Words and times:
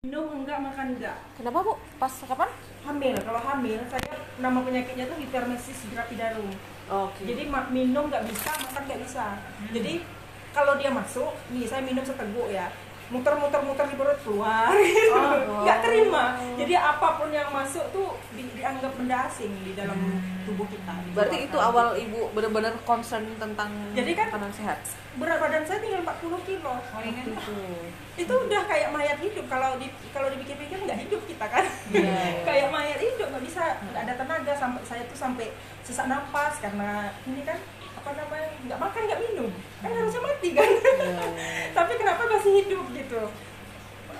minum 0.00 0.32
enggak 0.32 0.56
makan 0.58 0.96
enggak 0.96 1.12
Kenapa 1.36 1.60
bu? 1.60 1.76
Pas 2.00 2.08
kapan? 2.08 2.48
hamil 2.80 3.12
kalau 3.20 3.36
hamil 3.38 3.76
saya 3.84 4.00
nama 4.40 4.64
penyakitnya 4.64 5.04
tuh 5.04 5.20
hipermesis 5.20 5.92
gravidarum 5.92 6.48
Oke. 6.88 7.20
jadi 7.22 7.44
ma- 7.44 7.68
minum 7.68 8.08
nggak 8.08 8.24
bisa 8.24 8.48
makan 8.56 8.82
nggak 8.88 9.00
bisa 9.04 9.36
jadi 9.68 10.00
kalau 10.50 10.80
dia 10.80 10.88
masuk 10.88 11.36
nih 11.52 11.68
saya 11.68 11.84
minum 11.84 12.00
seteguk 12.00 12.48
ya 12.48 12.72
muter-muter-muter 13.10 13.84
di 13.84 13.94
perut 13.94 14.18
keluar 14.20 14.70
gitu. 14.76 15.10
Oh. 15.12 15.62
nggak 15.66 15.78
terima 15.80 16.24
jadi 16.54 16.74
apa 16.76 17.18
pun 17.18 17.28
yang 17.28 17.50
masuk 17.50 17.82
tuh 17.90 18.06
di- 18.32 18.46
dianggap 18.52 18.94
benda 18.94 19.26
asing 19.26 19.50
di 19.60 19.74
dalam 19.74 19.98
tubuh 20.42 20.64
kita 20.64 20.94
Berarti 21.10 21.36
itu 21.40 21.50
dikeluarkan. 21.50 21.68
awal 21.68 21.88
ibu 21.96 22.30
benar-benar 22.30 22.72
concern 22.80 23.26
tentang 23.34 23.70
Jadi 23.92 24.14
kan- 24.14 24.30
makanan 24.30 24.52
sehat. 24.52 24.78
berat 25.12 25.36
badan 25.36 25.62
saya 25.62 25.78
tinggal 25.78 26.00
40 26.00 26.38
kilo 26.44 26.74
Itu. 27.02 27.58
itu 28.16 28.30
udah 28.40 28.62
kayak 28.64 28.88
mayat 28.90 29.18
hidup 29.18 29.42
kalau 29.44 29.74
di 29.74 29.90
kalau 30.10 30.30
dipikir-pikir 30.30 30.78
nggak 30.80 31.02
hidup 31.02 31.18
kita 31.24 31.46
kan 31.46 31.66
Iya. 31.90 32.14
kayak 32.46 32.68
mayat 32.68 32.94
hidup 32.96 33.26
nggak 33.28 33.42
bisa 33.42 33.62
nggak 33.82 34.02
ada 34.02 34.14
tenaga 34.16 34.52
sampai 34.54 34.82
saya 34.86 35.02
tuh 35.04 35.18
sampai 35.18 35.50
sesak 35.82 36.06
napas 36.06 36.58
karena 36.58 37.10
ini 37.24 37.42
kan 37.42 37.58
apa 38.00 38.10
namanya? 38.16 38.48
Nggak 38.64 38.80
makan 38.80 39.00
nggak 39.04 39.20
minum. 39.28 39.50
Kan 39.84 39.90
harusnya 39.92 40.22
mati 40.24 40.48
kan? 40.56 40.70
Iya. 40.72 41.20
tapi 41.78 41.92
kenapa 42.00 42.22
masih 42.24 42.52
hidup 42.64 42.84
gitu? 42.96 43.22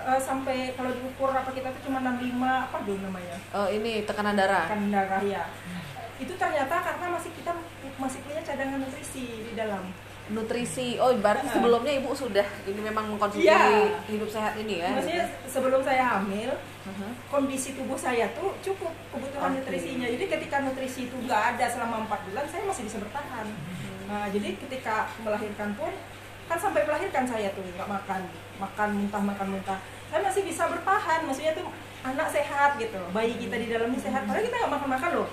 Eh, 0.01 0.21
sampai 0.21 0.73
kalau 0.77 0.93
diukur 0.93 1.29
apa 1.33 1.51
kita 1.53 1.73
tuh 1.73 1.83
cuma 1.89 2.05
65 2.05 2.41
apa 2.45 2.77
dulu 2.85 3.01
namanya? 3.05 3.37
Oh, 3.57 3.69
ini 3.69 4.05
tekanan 4.05 4.37
darah. 4.37 4.65
kan 4.69 4.81
darah 4.93 5.23
ya 5.25 5.45
itu 6.21 6.37
ternyata 6.37 6.75
karena 6.85 7.07
masih 7.17 7.33
kita 7.33 7.53
masih 7.97 8.21
punya 8.29 8.45
cadangan 8.45 8.85
nutrisi 8.85 9.41
di 9.49 9.53
dalam 9.57 9.89
Nutrisi. 10.31 10.95
Oh, 10.97 11.11
berarti 11.13 11.43
Heeh. 11.43 11.55
sebelumnya 11.55 11.93
ibu 11.93 12.11
sudah 12.13 12.47
ini 12.65 12.81
memang 12.81 13.05
mengkonsumsi 13.09 13.45
Iya. 13.45 13.91
hidup 14.07 14.27
sehat 14.27 14.55
ini 14.57 14.79
ya? 14.79 14.91
maksudnya 14.93 15.27
sebelum 15.45 15.81
saya 15.81 16.05
hamil 16.17 16.51
Uh-huh. 16.81 17.13
kondisi 17.29 17.77
tubuh 17.77 17.93
saya 17.95 18.25
tuh 18.33 18.57
cukup 18.61 18.89
kebutuhan 19.11 19.53
Oke. 19.53 19.57
nutrisinya. 19.61 20.09
Jadi 20.09 20.25
ketika 20.27 20.65
nutrisi 20.65 21.05
itu 21.05 21.17
nggak 21.21 21.55
ada 21.55 21.69
selama 21.69 22.09
empat 22.09 22.25
bulan, 22.25 22.49
saya 22.49 22.65
masih 22.65 22.89
bisa 22.89 22.97
bertahan. 22.97 23.45
Nah, 24.09 24.27
jadi 24.27 24.57
ketika 24.57 25.05
melahirkan 25.21 25.77
pun 25.77 25.93
kan 26.49 26.57
sampai 26.57 26.83
melahirkan 26.83 27.29
saya 27.29 27.53
tuh 27.53 27.61
nggak 27.69 27.85
makan, 27.87 28.25
makan 28.57 28.89
muntah, 28.97 29.23
makan 29.23 29.47
muntah. 29.53 29.79
Saya 30.09 30.25
masih 30.25 30.43
bisa 30.43 30.67
bertahan. 30.67 31.21
Maksudnya 31.23 31.53
tuh 31.53 31.69
anak 32.01 32.27
sehat 32.27 32.71
gitu, 32.75 32.97
bayi 33.13 33.37
kita 33.37 33.55
di 33.55 33.69
dalamnya 33.69 34.01
sehat. 34.01 34.25
Padahal 34.25 34.41
kita 34.43 34.57
nggak 34.57 34.73
makan 34.73 34.89
makan 34.91 35.11
loh. 35.15 35.29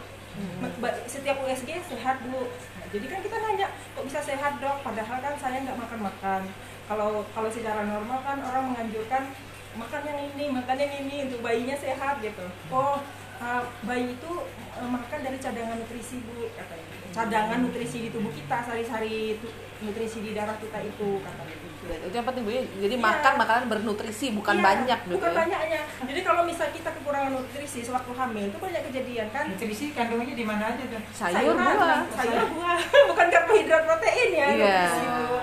Ba- 0.78 1.00
Setiap 1.08 1.39
USG 1.42 1.70
sehat 1.82 2.28
bu. 2.28 2.44
Jadi 2.88 3.06
kan 3.12 3.20
kita 3.20 3.38
nanya 3.40 3.68
kok 3.96 4.06
bisa 4.08 4.20
sehat 4.24 4.64
dok? 4.64 4.80
Padahal 4.86 5.18
kan 5.20 5.36
saya 5.36 5.60
nggak 5.64 5.80
makan 5.80 6.00
makan. 6.08 6.42
Kalau 6.88 7.28
kalau 7.36 7.50
secara 7.52 7.84
normal 7.84 8.20
kan 8.24 8.40
orang 8.40 8.72
menganjurkan 8.72 9.28
makan 9.76 10.02
yang 10.08 10.20
ini, 10.34 10.46
makan 10.50 10.78
yang 10.80 10.94
ini 11.04 11.16
untuk 11.28 11.40
bayinya 11.44 11.76
sehat 11.76 12.24
gitu. 12.24 12.46
Oh, 12.72 13.04
uh, 13.38 13.64
bayi 13.82 14.12
itu 14.12 14.32
uh, 14.74 14.88
makan 14.88 15.20
dari 15.22 15.38
cadangan 15.38 15.76
nutrisi 15.76 16.22
bu, 16.22 16.50
katanya. 16.50 16.86
gitu. 16.88 17.06
Cadangan 17.10 17.58
nutrisi 17.60 17.98
di 18.00 18.10
tubuh 18.10 18.30
kita, 18.30 18.58
sari-sari 18.62 19.38
tu- 19.38 19.54
nutrisi 19.80 20.20
di 20.20 20.32
darah 20.32 20.56
kita 20.56 20.80
itu 20.82 21.08
katanya 21.20 21.54
gitu. 21.54 21.66
Itu 22.04 22.12
yang 22.12 22.26
penting 22.26 22.44
bu. 22.44 22.52
ya. 22.52 22.62
Jadi 22.80 22.96
Iya. 22.96 23.06
makan 23.06 23.34
makanan 23.38 23.64
bernutrisi 23.68 24.28
bukan 24.32 24.56
Iya, 24.56 24.66
banyak 24.66 25.00
gitu 25.04 25.16
Bukan 25.16 25.30
ya. 25.30 25.38
banyaknya. 25.40 25.80
Jadi 26.04 26.20
kalau 26.22 26.42
misal 26.44 26.68
kita 26.70 26.90
kekurangan 26.92 27.32
nutrisi 27.32 27.80
sewaktu 27.82 28.12
hamil 28.12 28.46
itu 28.46 28.58
banyak 28.58 28.82
kejadian 28.86 29.28
kan. 29.30 29.46
Nutrisi 29.48 29.86
kandungannya 29.92 30.34
di 30.34 30.44
mana 30.44 30.64
aja 30.68 30.84
tuh? 30.84 31.02
Sayur 31.12 31.54
Sayuran, 31.54 31.76
buah. 31.76 32.00
sayur 32.12 32.46
buah, 32.52 32.80
bukan 33.10 33.28
karbohidrat 33.28 33.82
protein 33.84 34.30
ya. 34.32 34.48
Iya. 34.52 34.78
nutrisi 34.84 35.06
itu. 35.06 35.36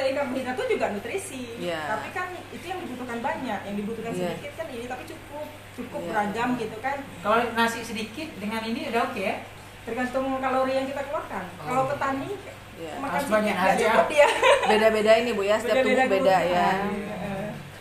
Protein 0.00 0.16
karbohidrat 0.16 0.56
itu 0.56 0.64
juga 0.72 0.86
nutrisi. 0.96 1.44
Iya. 1.60 1.80
Tapi 1.92 2.08
kan 2.16 2.32
itu 2.32 2.64
yang 2.64 2.80
dibutuhkan 2.80 3.20
banyak, 3.20 3.60
yang 3.68 3.76
dibutuhkan 3.76 4.12
Iya. 4.16 4.32
sedikit 4.32 4.52
kan 4.56 4.66
ini 4.72 4.84
tapi 4.88 5.04
cukup, 5.04 5.46
cukup 5.76 6.00
Iya. 6.00 6.08
beragam 6.08 6.48
gitu 6.56 6.76
kan. 6.80 6.96
Kalau 7.20 7.36
nasi 7.52 7.78
sedikit 7.84 8.28
dengan 8.40 8.64
ini 8.64 8.88
udah 8.88 9.12
oke 9.12 9.20
ya? 9.20 9.44
Tergantung 9.84 10.40
kalori 10.40 10.72
yang 10.72 10.88
kita 10.88 11.04
keluarkan. 11.04 11.44
Oh. 11.52 11.64
Kalau 11.68 11.82
petani 11.92 12.32
Iya. 12.80 12.92
makan 12.96 13.12
Harus 13.12 13.28
sedikit 13.28 13.44
nggak 13.44 13.76
nasi 13.76 13.84
ya. 14.16 14.28
Beda-beda 14.72 15.12
ini 15.20 15.30
bu 15.36 15.42
ya. 15.44 15.56
Setiap 15.60 15.76
Beda-beda 15.76 16.00
tubuh 16.00 16.12
beda 16.16 16.32
ya. 16.32 16.40
kebutuhan. 16.40 16.80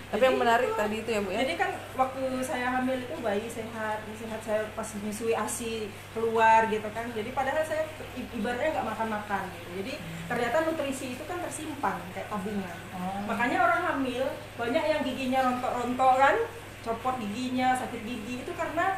Tapi 0.09 0.25
yang 0.25 0.33
Jadi 0.33 0.41
menarik 0.41 0.69
itu- 0.73 0.79
tadi 0.81 0.95
itu 0.97 1.09
ya 1.09 1.19
bu 1.21 1.29
ya. 1.29 1.37
Jadi 1.45 1.53
kan 1.53 1.69
waktu 1.93 2.21
saya 2.41 2.67
hamil 2.73 2.97
itu 2.97 3.15
bayi 3.21 3.45
sehat, 3.45 4.01
sehat 4.09 4.41
saya 4.41 4.61
pas 4.73 4.87
menyusui 4.97 5.37
asi 5.37 5.85
keluar 6.11 6.65
gitu 6.65 6.89
kan. 6.89 7.05
Jadi 7.13 7.29
padahal 7.29 7.61
saya 7.61 7.85
ibaratnya 8.17 8.73
nggak 8.73 8.87
makan-makan 8.89 9.43
gitu. 9.53 9.69
Jadi 9.77 9.93
ternyata 10.25 10.55
nutrisi 10.65 11.13
itu 11.13 11.23
kan 11.23 11.37
tersimpan 11.37 12.01
kayak 12.09 12.25
tabungan. 12.25 12.77
Oh. 12.91 13.21
Makanya 13.29 13.57
orang 13.61 13.81
hamil 13.85 14.25
banyak 14.57 14.83
yang 14.83 15.01
giginya 15.05 15.39
rontok-rontok 15.45 16.13
kan, 16.17 16.35
copot 16.81 17.15
giginya, 17.21 17.77
sakit 17.77 18.01
gigi 18.01 18.41
itu 18.41 18.51
karena 18.57 18.97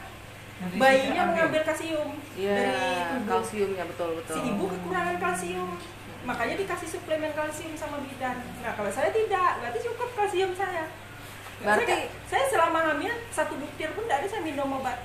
Nutrisi 0.62 0.78
bayinya 0.78 1.24
mengambil 1.26 1.62
kalsium 1.66 2.10
Iya. 2.38 2.54
dari 2.54 2.72
tubuh. 3.10 3.30
Kalsiumnya 3.34 3.84
betul 3.84 4.10
betul. 4.22 4.36
Si 4.38 4.42
ibu 4.46 4.64
kekurangan 4.70 5.18
kalsium. 5.18 5.70
Makanya 6.22 6.56
dikasih 6.56 6.88
suplemen 6.88 7.34
kalsium 7.34 7.74
sama 7.74 7.98
bidan. 8.00 8.38
Nah 8.62 8.72
kalau 8.74 8.92
saya 8.94 9.10
tidak, 9.10 9.58
berarti 9.58 9.80
cukup 9.82 10.10
kalsium 10.14 10.52
saya. 10.54 10.86
Berarti- 11.62 11.86
saya, 11.86 12.06
saya 12.26 12.44
selama 12.48 12.80
hamil 12.88 13.14
satu 13.30 13.54
butir 13.56 13.90
pun 13.94 14.06
tidak 14.06 14.22
ada 14.22 14.28
saya 14.28 14.42
minum 14.42 14.70
obat. 14.74 14.98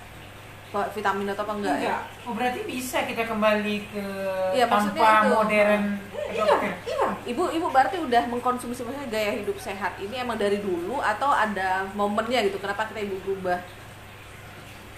Vitamin 0.92 1.24
atau 1.30 1.48
apa 1.48 1.54
enggak, 1.56 1.76
ya? 1.80 1.96
Oh 2.28 2.36
berarti 2.36 2.60
bisa 2.68 3.08
kita 3.08 3.24
kembali 3.24 3.76
ke 3.88 4.04
Iya, 4.52 4.68
maksudnya 4.68 5.00
tanpa 5.00 5.24
itu. 5.24 5.28
modern 5.32 5.82
Iya, 6.26 6.42
dokter. 6.44 6.72
iya. 6.84 7.06
Ibu 7.32 7.42
ibu 7.48 7.66
berarti 7.70 7.96
udah 7.96 8.22
mengkonsumsi 8.28 8.82
gaya 9.08 9.32
hidup 9.32 9.56
sehat 9.56 9.96
ini 9.96 10.20
emang 10.20 10.36
dari 10.36 10.60
dulu 10.60 11.00
atau 11.00 11.32
ada 11.32 11.86
momennya 11.96 12.44
gitu 12.44 12.60
kenapa 12.60 12.84
kita 12.86 13.08
ibu 13.08 13.16
berubah? 13.24 13.56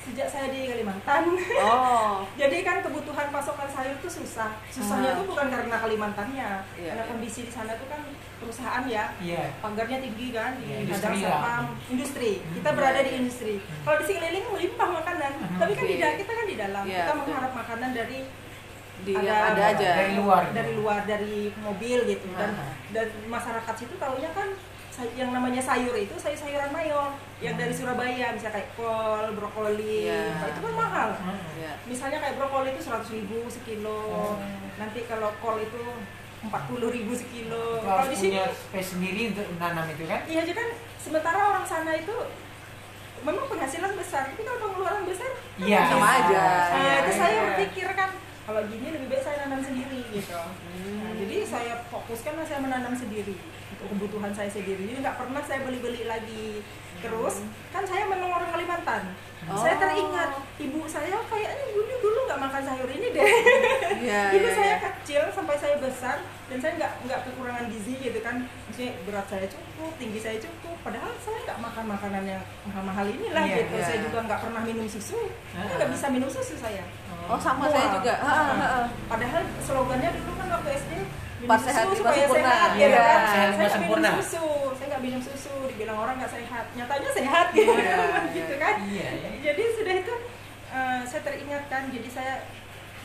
Sejak 0.09 0.25
saya 0.27 0.49
di 0.49 0.65
Kalimantan. 0.65 1.23
Oh, 1.61 2.25
Jadi 2.41 2.65
kan 2.65 2.81
kebutuhan 2.81 3.29
pasokan 3.29 3.69
sayur 3.69 3.93
itu 3.95 4.09
susah. 4.11 4.57
Susahnya 4.67 5.13
Ah. 5.13 5.15
itu 5.15 5.23
bukan 5.27 5.47
karena 5.47 5.77
Kalimantannya. 5.77 6.49
Iya, 6.75 6.89
karena 6.89 7.05
iya. 7.05 7.11
kondisi 7.13 7.41
di 7.45 7.53
sana 7.53 7.77
tuh 7.77 7.85
kan 7.87 8.01
perusahaan 8.39 8.85
ya. 8.87 9.05
Iya. 9.19 9.45
pagarnya 9.59 9.99
tinggi 10.01 10.31
kan 10.31 10.57
di 10.57 10.67
hadang 10.87 11.13
industri 11.13 11.27
industri 11.91 12.31
kita 12.55 12.69
Hmm. 12.71 12.79
berada 12.79 12.95
Iya, 12.95 13.05
di 13.05 13.11
iya. 13.11 13.19
industri 13.21 13.55
Hmm. 13.59 13.83
kalau 13.83 13.97
di 13.99 14.05
sekeliling 14.07 14.47
melimpah 14.49 14.89
makanan 14.95 15.33
Hmm. 15.35 15.59
tapi 15.59 15.73
kan 15.75 15.85
Oke. 15.85 15.91
di 15.91 15.97
da- 15.99 16.17
kita 16.17 16.33
kan 16.33 16.47
di 16.47 16.57
dalam 16.57 16.83
Iya, 16.83 16.97
kita 16.97 17.13
betul. 17.13 17.21
mengharap 17.21 17.53
makanan 17.53 17.91
dari 17.93 18.19
di 18.99 19.13
Ada- 19.15 19.43
ada 19.49 19.63
aja. 19.69 19.89
Dari 19.97 20.13
luar. 20.17 20.43
dari 20.51 20.73
luar 20.75 21.01
dari 21.05 21.35
mobil 21.57 21.99
gitu 22.09 22.27
dan 22.33 22.51
Ah. 22.57 22.73
dan 22.89 23.07
masyarakat 23.27 23.75
situ 23.77 23.95
taunya 23.97 24.31
kan 24.33 24.49
yang 25.15 25.31
namanya 25.31 25.59
sayur 25.59 25.95
itu 25.95 26.11
sayur-sayuran 26.13 26.71
mayor 26.71 27.15
yang 27.39 27.55
dari 27.55 27.71
Surabaya 27.71 28.31
misalnya 28.31 28.59
kayak 28.59 28.75
kol 28.75 29.27
brokoli. 29.33 30.11
Nah, 30.11 30.49
itu 30.49 30.61
kan 30.61 30.75
mahal 30.75 31.09
Hmm. 31.15 31.39
Ya. 31.57 31.73
misalnya 31.85 32.19
kayak 32.19 32.35
brokoli 32.35 32.69
itu 32.71 32.83
100.000 32.83 33.15
ribu 33.15 33.47
sekilo 33.47 34.01
Oh. 34.09 34.35
nanti 34.75 35.03
kalau 35.05 35.31
kol 35.39 35.55
itu 35.57 35.83
40.000 36.41 36.51
ribu 36.89 37.13
sekilo 37.13 37.79
kalau 37.81 38.07
di 38.07 38.17
sini 38.17 38.39
space 38.43 38.95
sendiri 38.95 39.31
untuk 39.31 39.47
menanam 39.55 39.87
itu 39.89 40.03
kan? 40.05 40.21
Iya 40.25 40.43
jadi 40.43 40.55
kan 40.57 40.69
sementara 40.97 41.39
orang 41.49 41.65
sana 41.65 41.95
itu 41.95 42.15
memang 43.19 43.47
penghasilan 43.47 43.93
besar, 43.95 44.31
tapi 44.31 44.43
kalau 44.43 44.59
pengeluaran 44.65 45.03
besar 45.05 45.27
kan 45.27 45.43
Iya. 45.61 45.81
Sama 45.89 46.09
aja. 46.17 46.43
Nah, 46.43 46.79
Iya, 46.79 46.93
itu 47.01 47.13
saya 47.13 47.37
berpikir 47.45 47.89
kan 47.93 48.11
kalau 48.45 48.61
gini 48.65 48.87
lebih 48.89 49.07
baik 49.09 49.23
saya 49.23 49.37
nanam 49.45 49.61
sendiri 49.61 50.01
gitu. 50.09 50.33
Nah, 50.33 51.13
jadi 51.15 51.37
saya 51.45 51.75
fokuskan 51.87 52.35
saya 52.41 52.59
menanam 52.59 52.95
sendiri 52.95 53.35
untuk 53.81 54.11
kebutuhan 54.11 54.33
saya 54.33 54.49
sendiri. 54.49 54.83
Jadi 54.85 54.99
nggak 54.99 55.17
pernah 55.17 55.41
saya 55.41 55.63
beli-beli 55.63 56.03
lagi. 56.05 56.63
Terus 56.99 57.41
kan 57.71 57.87
saya 57.87 58.05
memang 58.05 58.27
orang 58.29 58.51
Kalimantan. 58.51 59.15
Saya 59.49 59.71
Oh. 59.71 59.81
teringat 59.81 60.31
ibu 60.59 60.83
saya 60.85 61.15
kayaknya 61.25 61.65
dulu 61.71 61.95
dulu 61.97 62.19
nggak 62.27 62.41
makan 62.41 62.63
sayur 62.65 62.91
ini 62.91 63.07
deh. 63.09 63.23
Iya, 63.99 64.23
dulu 64.35 64.45
iya, 64.45 64.53
saya 64.53 64.73
iya. 64.73 64.79
kecil 64.83 65.23
sampai 65.31 65.57
saya 65.57 65.79
besar 65.79 66.19
dan 66.45 66.59
saya 66.59 66.73
nggak 66.75 66.93
nggak 67.07 67.21
kekurangan 67.23 67.65
gizi 67.71 67.95
gitu 67.97 68.19
kan 68.19 68.35
maksudnya 68.67 68.99
berat 69.07 69.27
saya 69.27 69.47
cukup 69.47 69.95
tinggi 69.95 70.19
saya 70.19 70.37
cukup 70.39 70.75
padahal 70.83 71.13
saya 71.17 71.39
nggak 71.45 71.59
makan 71.61 71.85
makanan 71.87 72.25
yang 72.27 72.43
mahal-mahal 72.65 73.07
inilah 73.07 73.43
Iya, 73.43 73.57
gitu 73.63 73.75
iya. 73.75 73.85
saya 73.85 73.99
juga 74.03 74.19
nggak 74.27 74.41
pernah 74.43 74.63
minum 74.65 74.87
susu 74.87 75.19
saya 75.49 75.65
Ah. 75.65 75.77
nggak 75.77 75.91
bisa 75.93 76.07
minum 76.11 76.29
susu 76.29 76.55
saya 76.57 76.83
Oh, 77.29 77.37
sama 77.37 77.63
Mual. 77.63 77.77
saya 77.77 77.89
juga. 77.95 78.15
Ha, 78.17 78.25
ha, 78.27 78.43
ha, 78.49 78.67
ha. 78.67 78.81
padahal 79.05 79.43
slogannya 79.61 80.11
dulu 80.11 80.33
kan 80.35 80.49
waktu 80.51 80.71
SD 80.75 80.93
sehat, 81.41 81.85
susu 81.87 82.03
sempurna. 82.03 82.35
sehat 82.35 82.71
Iya, 82.73 82.83
gitu 82.83 82.99
kan 82.99 83.21
sehat, 83.25 83.51
saya 83.55 83.69
sempurna. 83.71 84.09
minum 84.09 84.21
susu 84.21 84.45
saya 84.75 84.87
nggak 84.89 85.03
minum 85.03 85.21
susu 85.23 85.55
dibilang 85.67 85.99
orang 85.99 86.15
nggak 86.17 86.33
sehat 86.33 86.65
nyatanya 86.73 87.11
sehat 87.13 87.47
gitu 87.53 87.73
Iya, 87.79 87.97
gitu 88.33 88.53
iya. 88.53 88.57
kan 88.59 88.75
Iya, 88.83 89.09
iya. 89.13 89.29
jadi 89.45 89.63
sudah 89.73 89.95
itu 89.97 90.15
eh, 90.69 91.01
saya 91.05 91.21
teringatkan 91.23 91.83
jadi 91.89 92.09
saya 92.09 92.35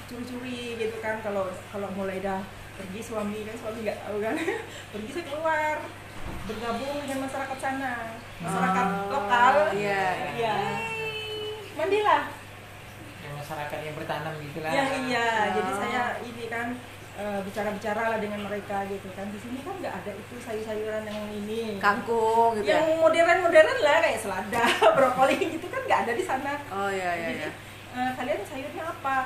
curi-curi 0.04 0.62
gitu 0.78 0.98
kan 1.00 1.16
kalau 1.20 1.44
kalau 1.68 1.88
mulai 1.92 2.20
dah 2.20 2.42
pergi 2.74 3.02
suami 3.02 3.44
kan 3.44 3.56
suami 3.56 3.80
nggak 3.82 4.00
tahu 4.00 4.18
kan 4.20 4.34
pergi 4.92 5.10
saya 5.12 5.26
keluar 5.28 5.76
bergabung 6.44 6.96
dengan 7.00 7.20
masyarakat 7.22 7.58
sana 7.58 7.94
masyarakat 8.40 8.86
Oh, 8.86 9.08
lokal 9.12 9.54
iya. 9.74 10.04
iya 10.34 10.56
mandilah 11.74 12.24
Ya, 13.20 13.30
masyarakat 13.34 13.80
yang 13.82 13.96
bertanam 13.96 14.34
gitu 14.38 14.60
lah. 14.60 14.68
ya 14.70 14.84
iya 15.02 15.28
Oh. 15.32 15.52
jadi 15.56 15.72
saya 15.74 16.02
ini 16.22 16.46
kan 16.48 16.68
eh, 17.14 17.40
bicara-bicara 17.46 18.04
lah 18.16 18.20
dengan 18.20 18.42
mereka 18.46 18.86
gitu 18.90 19.08
kan. 19.14 19.30
Di 19.30 19.40
sini 19.40 19.60
kan 19.62 19.76
nggak 19.78 19.94
ada 19.94 20.12
itu 20.14 20.36
sayur-sayuran 20.42 21.04
yang 21.06 21.28
ini 21.30 21.78
kangkung 21.78 22.58
gitu 22.58 22.70
yang 22.70 22.86
ya? 22.90 22.98
modern-modern 22.98 23.78
lah 23.82 23.98
kayak 24.02 24.20
selada 24.22 24.64
brokoli 24.98 25.38
gitu 25.38 25.66
kan 25.70 25.82
nggak 25.86 26.00
ada 26.10 26.14
di 26.18 26.24
sana. 26.26 26.54
Oh 26.74 26.90
iya 26.90 27.12
iya 27.14 27.28
jadi 27.30 27.44
iya. 27.46 27.52
eh, 27.98 28.12
kalian 28.18 28.42
sayurnya 28.46 28.84
apa? 28.90 29.18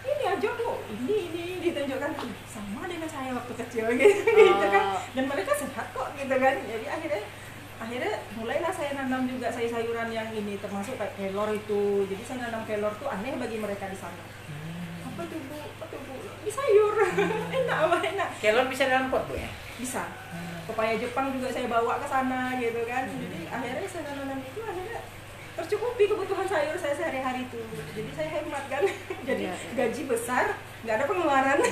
Ini 0.00 0.24
aja 0.32 0.48
bu. 0.56 0.70
Ini 1.04 1.16
ini 1.32 1.44
ditunjukkan. 1.60 2.10
Sama 2.48 2.88
dengan 2.88 3.08
saya 3.08 3.30
waktu 3.36 3.52
kecil 3.52 3.84
gitu, 3.96 4.24
gitu 4.48 4.66
kan. 4.72 4.84
Oh. 4.96 5.00
dan 5.12 5.24
mereka 5.28 5.52
sehat 5.56 5.86
kok 5.92 6.08
gitu 6.16 6.34
kan. 6.36 6.54
Jadi 6.56 6.86
akhirnya 6.88 7.22
akhirnya 7.80 8.12
mulailah 8.36 8.72
saya 8.76 8.92
nanam 8.92 9.24
juga 9.24 9.48
sayur-sayuran 9.48 10.12
yang 10.12 10.28
ini 10.36 10.60
termasuk 10.60 11.00
kayak 11.00 11.16
kelor 11.16 11.48
itu. 11.52 12.04
Jadi 12.04 12.22
saya 12.24 12.38
nanam 12.48 12.68
kelor 12.68 12.92
tuh 13.00 13.08
aneh 13.08 13.32
bagi 13.40 13.56
mereka 13.56 13.88
di 13.88 13.96
sana. 13.96 14.24
Apa 15.08 15.24
tuh 15.24 15.40
bu? 15.48 15.56
Apa 15.56 15.84
tuh 15.88 16.00
bu 16.04 16.19
ini 16.40 16.50
sayur. 16.50 16.94
Enak 17.60 17.78
apa 17.86 17.96
enak. 18.00 18.28
Kelon 18.40 18.66
bisa 18.68 18.84
dalam 18.88 19.12
pot 19.12 19.24
bu 19.28 19.36
ya? 19.36 19.50
bisa. 19.80 20.04
Pepaya 20.68 20.94
Jepang 21.00 21.32
juga 21.34 21.50
saya 21.50 21.66
bawa 21.66 21.98
ke 21.98 22.06
sana 22.06 22.54
gitu 22.60 22.84
kan. 22.86 23.08
Jadi 23.08 23.48
akhirnya 23.48 23.88
saya 23.88 24.12
itu 24.38 24.60
akhirnya 24.62 25.00
tercukupi 25.58 26.04
kebutuhan 26.06 26.46
sayur 26.46 26.76
saya 26.78 26.94
sehari-hari 26.94 27.48
itu. 27.48 27.58
Jadi 27.96 28.10
saya 28.14 28.28
hemat 28.38 28.64
kan. 28.70 28.82
Jadi 29.28 29.44
Iya, 29.48 29.54
iya. 29.56 29.72
gaji 29.74 30.02
besar 30.06 30.46
nggak 30.80 30.94
ada 30.96 31.04
pengeluaran. 31.04 31.56
Nah, 31.60 31.68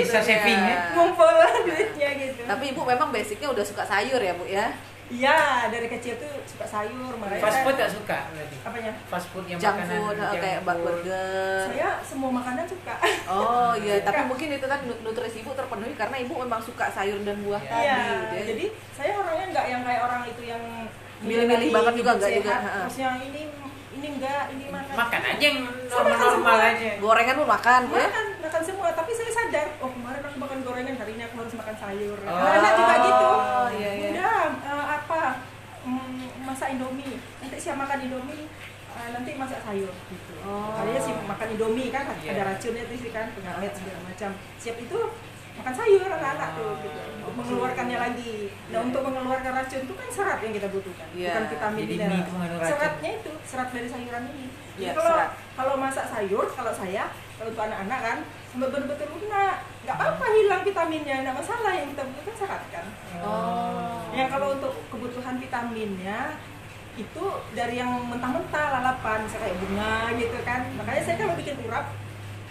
bisa 0.00 0.18
saving 0.20 0.60
ya. 0.60 0.76
ngumpul 0.92 1.26
lah 1.28 1.52
duitnya 1.60 2.08
gitu 2.16 2.40
tapi 2.42 2.64
ibu 2.68 2.82
memang 2.82 3.08
basicnya 3.08 3.48
udah 3.48 3.62
suka 3.62 3.82
sayur 3.82 4.18
ya 4.18 4.32
bu 4.32 4.44
ya 4.44 4.66
iya 5.08 5.38
dari 5.66 5.88
kecil 5.88 6.14
tuh 6.16 6.28
suka 6.44 6.64
sayur 6.64 7.16
makanya 7.16 7.40
Fast 7.40 7.48
saya- 7.50 7.64
food 7.64 7.76
tak 7.76 7.90
suka 7.90 8.18
berarti? 8.28 8.56
apanya 8.60 8.92
Fast 9.06 9.26
food 9.28 9.44
yang 9.46 9.56
junk 9.58 9.74
makanan 9.74 9.96
food 9.98 10.16
junk 10.18 10.36
kayak 10.38 10.60
food. 10.60 10.78
burger 10.78 11.60
saya 11.66 11.88
semua 12.02 12.30
makanan 12.30 12.64
suka 12.66 12.94
Oh 13.26 13.72
iya, 13.74 13.94
tapi 14.00 14.20
mungkin 14.24 14.48
itu 14.50 14.66
kan 14.66 14.80
nut- 14.82 15.00
nutrisi 15.02 15.40
ibu 15.40 15.52
terpenuhi 15.52 15.92
karena 15.92 16.16
ibu 16.18 16.34
memang 16.34 16.60
suka 16.60 16.88
sayur 16.88 17.20
dan 17.22 17.40
buah 17.40 17.56
Iya. 17.58 17.70
tadi. 17.70 17.82
Iya, 17.82 17.96
gitu 18.18 18.34
ya. 18.34 18.44
jadi 18.46 18.66
saya 18.90 19.12
orangnya 19.16 19.46
nggak 19.50 19.66
yang 19.66 19.82
kayak 19.82 20.00
orang 20.02 20.22
itu 20.24 20.42
yang 20.44 20.62
Milih-milih 21.18 21.68
banget 21.72 21.94
juga 21.96 22.10
nggak 22.14 22.30
juga, 22.30 22.54
yang 22.94 23.16
ini 23.18 23.42
ini 23.98 24.08
enggak, 24.14 24.44
ini 24.54 24.64
makan. 24.70 24.94
Makan 24.94 25.20
aja 25.26 25.42
yang 25.42 25.58
makan 25.66 25.90
normal-normal 25.90 26.54
semua. 26.54 26.70
aja. 26.70 26.90
gorengan 26.98 27.34
pun 27.34 27.48
makan, 27.48 27.80
Bu, 27.84 27.94
ya. 27.94 28.06
Makan, 28.06 28.26
makan 28.38 28.62
semua, 28.62 28.88
tapi 28.94 29.10
saya 29.10 29.30
sadar, 29.30 29.66
oh 29.78 29.90
kemarin 29.90 30.22
aku 30.22 30.38
makan 30.38 30.58
gorengan, 30.62 30.94
hari 30.94 31.12
ini 31.18 31.22
aku 31.26 31.36
harus 31.42 31.54
makan 31.54 31.76
sayur. 31.76 32.18
Oh, 32.22 32.38
Anak 32.38 32.72
juga 32.74 32.94
gitu. 33.02 33.30
iya, 33.74 33.90
iya. 33.92 34.08
Udah, 34.14 34.38
eh, 34.62 34.86
apa, 34.94 35.22
mm, 35.82 36.24
masak 36.42 36.68
indomie, 36.72 37.18
nanti 37.42 37.56
siap 37.58 37.76
makan 37.76 37.98
indomie, 38.00 38.46
eh, 38.94 39.08
nanti 39.10 39.30
masak 39.34 39.60
sayur 39.66 39.92
gitu. 40.08 40.32
Oh. 40.46 40.72
Kalian 40.78 41.02
sih 41.02 41.14
makan 41.18 41.48
indomie 41.52 41.90
kan, 41.90 42.04
Iya. 42.22 42.30
ada 42.32 42.42
racunnya 42.54 42.82
itu 42.86 42.94
sih 43.02 43.10
kan, 43.10 43.26
pengawet 43.34 43.72
segala 43.74 43.98
macam. 44.06 44.30
Siap 44.56 44.76
itu 44.78 44.98
makan 45.68 45.84
sayur 45.84 46.00
anak-anak 46.08 46.50
tuh 46.56 46.72
gitu. 46.80 47.00
Untuk 47.20 47.34
mengeluarkannya 47.44 47.98
lagi. 48.00 48.34
Nah, 48.72 48.80
untuk 48.88 49.02
mengeluarkan 49.04 49.52
racun 49.52 49.80
itu 49.84 49.94
kan 50.00 50.08
serat 50.08 50.38
yang 50.40 50.52
kita 50.56 50.68
butuhkan, 50.72 51.08
Iya. 51.12 51.28
bukan 51.28 51.44
vitamin 51.52 51.84
Jadi 51.84 51.94
mineral. 52.00 52.24
Seratnya 52.64 53.10
itu 53.20 53.30
serat 53.44 53.68
dari 53.68 53.88
sayuran 53.92 54.24
ini. 54.32 54.46
Jadi 54.48 54.80
Iya, 54.80 54.92
kalau 54.96 55.12
serat. 55.12 55.30
kalau 55.52 55.74
masak 55.76 56.06
sayur, 56.08 56.46
kalau 56.56 56.72
saya 56.72 57.04
kalau 57.36 57.48
untuk 57.52 57.64
anak-anak 57.68 58.00
kan 58.00 58.18
betul-betul 58.56 59.08
lunak, 59.12 59.56
nggak 59.84 59.94
apa-apa 60.00 60.24
hilang 60.32 60.62
vitaminnya, 60.64 61.16
nggak 61.22 61.36
masalah 61.36 61.72
yang 61.76 61.88
kita 61.92 62.02
butuhkan 62.08 62.34
serat 62.40 62.62
kan. 62.72 62.86
Oh. 63.20 64.08
Yang 64.16 64.28
kalau 64.32 64.48
untuk 64.56 64.72
kebutuhan 64.88 65.36
vitaminnya 65.36 66.20
itu 66.96 67.24
dari 67.52 67.76
yang 67.76 67.92
mentah-mentah 68.08 68.66
lalapan, 68.72 69.22
misalnya 69.22 69.44
kayak 69.52 69.58
bunga 69.60 69.94
gitu 70.16 70.38
kan. 70.48 70.60
Makanya 70.80 71.02
saya 71.04 71.16
kalau 71.20 71.34
bikin 71.36 71.60
urap 71.62 71.92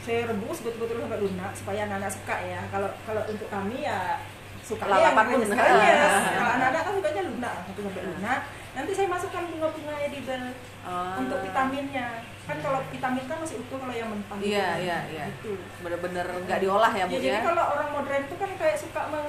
saya 0.07 0.23
rebus 0.25 0.63
betul-betul 0.63 1.03
sampai 1.03 1.19
lunak 1.19 1.51
supaya 1.51 1.79
anak-anak 1.83 2.11
suka 2.13 2.35
ya. 2.39 2.61
Kalau 2.71 2.89
kalau 3.03 3.21
untuk 3.27 3.47
kami 3.47 3.83
ya 3.83 4.23
suka 4.63 4.83
Lalapan 4.83 5.25
pun. 5.29 5.39
Kalau 6.39 6.51
anak-anak 6.53 6.81
kan 6.81 6.93
sukanya 6.93 7.23
lunak, 7.23 7.53
satu 7.63 7.79
sampai 7.83 8.03
lunak. 8.03 8.39
Nanti 8.71 8.91
saya 8.91 9.07
masukkan 9.07 9.43
bunga-bunga 9.47 9.95
edible 10.01 10.47
Oh. 10.87 11.19
untuk 11.19 11.43
vitaminnya. 11.43 12.23
Kan 12.43 12.63
kalau 12.63 12.79
vitamin 12.87 13.27
kan 13.27 13.43
masih 13.43 13.59
utuh 13.59 13.75
kalau 13.75 13.91
yang 13.91 14.07
mentah. 14.07 14.39
gitu 14.39 14.55
Iya, 14.55 14.63
kan. 14.65 14.79
iya, 14.79 14.97
iya. 15.11 15.25
Gitu. 15.33 15.51
Bener-bener 15.83 16.23
nggak 16.23 16.59
diolah 16.63 16.91
ya, 16.91 17.03
Bu 17.03 17.11
Ya, 17.11 17.19
jadi 17.19 17.39
ya. 17.39 17.43
kalau 17.43 17.63
orang 17.75 17.89
modern 17.91 18.23
itu 18.23 18.35
kan 18.35 18.51
kayak 18.55 18.77
suka 18.79 19.01
meng, 19.07 19.27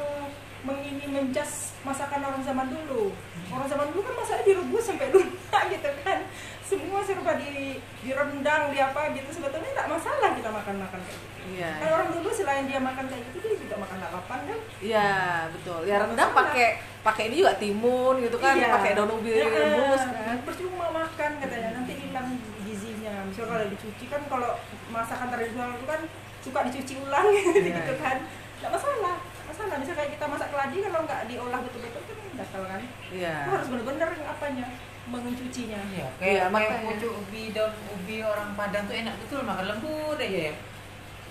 mengini 0.61 1.07
menjas 1.09 1.75
masakan 1.83 2.23
orang 2.23 2.43
zaman 2.43 2.67
dulu. 2.69 3.11
Orang 3.51 3.67
zaman 3.67 3.91
dulu 3.91 4.07
kan 4.07 4.15
masaknya 4.17 4.45
direbus 4.45 4.85
sampai 4.87 5.11
lunak 5.11 5.63
gitu 5.69 5.91
kan. 6.01 6.19
Semua 6.63 6.98
serba 7.09 7.33
di 7.35 7.81
direndang, 8.05 8.69
di 8.69 8.79
apa 8.79 9.01
gitu. 9.11 9.29
Sebetulnya 9.33 9.71
nggak 9.73 9.89
masalah 9.89 10.31
kita 10.37 10.51
makan-makan 10.53 11.01
kayak 11.01 11.17
gitu. 11.17 11.37
Iya. 11.49 11.71
Kan 11.81 11.89
orang 11.91 12.09
dulu 12.13 12.29
selain 12.29 12.65
dia 12.69 12.77
makan 12.79 13.05
kayak 13.09 13.23
gitu 13.33 13.37
dia 13.41 13.57
juga 13.57 13.77
makan 13.81 13.97
lalapan 13.99 14.41
kan. 14.45 14.59
Iya, 14.79 15.09
betul. 15.57 15.81
Ya 15.89 15.97
rendang 15.99 16.31
pakai 16.31 16.67
pakai 17.01 17.23
ini 17.27 17.41
juga 17.41 17.57
timun 17.57 18.15
gitu 18.21 18.37
kan, 18.37 18.53
Iya. 18.53 18.69
pakai 18.71 18.91
daun 18.93 19.17
ubi 19.17 19.33
Ya, 19.33 19.49
rebus 19.49 20.03
kan. 20.05 20.37
Percuma 20.45 20.87
makan 20.93 21.31
katanya 21.41 21.71
nanti 21.73 21.93
hilang 21.97 22.29
gizinya. 22.63 23.15
Misal 23.25 23.45
kalau 23.49 23.65
dicuci 23.65 24.05
kan 24.07 24.21
kalau 24.29 24.51
masakan 24.89 25.29
tradisional 25.33 25.73
itu 25.73 25.87
kan 25.89 26.01
suka 26.45 26.59
dicuci 26.69 26.95
ulang 27.01 27.27
gitu 27.57 27.73
Iya. 27.73 27.97
kan. 27.97 28.17
Nggak 28.61 28.73
masalah. 28.77 29.17
Masalah 29.49 29.77
misal 29.81 29.95
kayak 29.97 30.11
kita 30.13 30.25
masak 30.29 30.49
keladi 30.53 30.77
kalau 30.85 31.01
nggak 31.09 31.21
diolah 31.25 31.61
betul-betul 31.65 32.03
kan 32.05 32.17
gatal 32.37 32.63
kan. 32.69 32.81
Iya. 33.09 33.35
Itu 33.41 33.51
harus 33.57 33.69
bener-bener 33.73 34.09
apanya 34.23 34.67
mencucinya. 35.11 35.81
Iya, 35.83 35.89
Iya, 35.91 36.07
kayak 36.15 36.37
kayak 36.39 36.49
makanya. 36.51 36.87
pucuk 36.87 37.13
ubi 37.19 37.43
daun 37.51 37.73
ubi 37.91 38.17
orang 38.21 38.51
Padang 38.53 38.85
tuh 38.85 38.95
enak 38.95 39.15
betul 39.19 39.41
makan 39.43 39.65
lembut 39.67 40.19
aja 40.19 40.41
ya. 40.45 40.55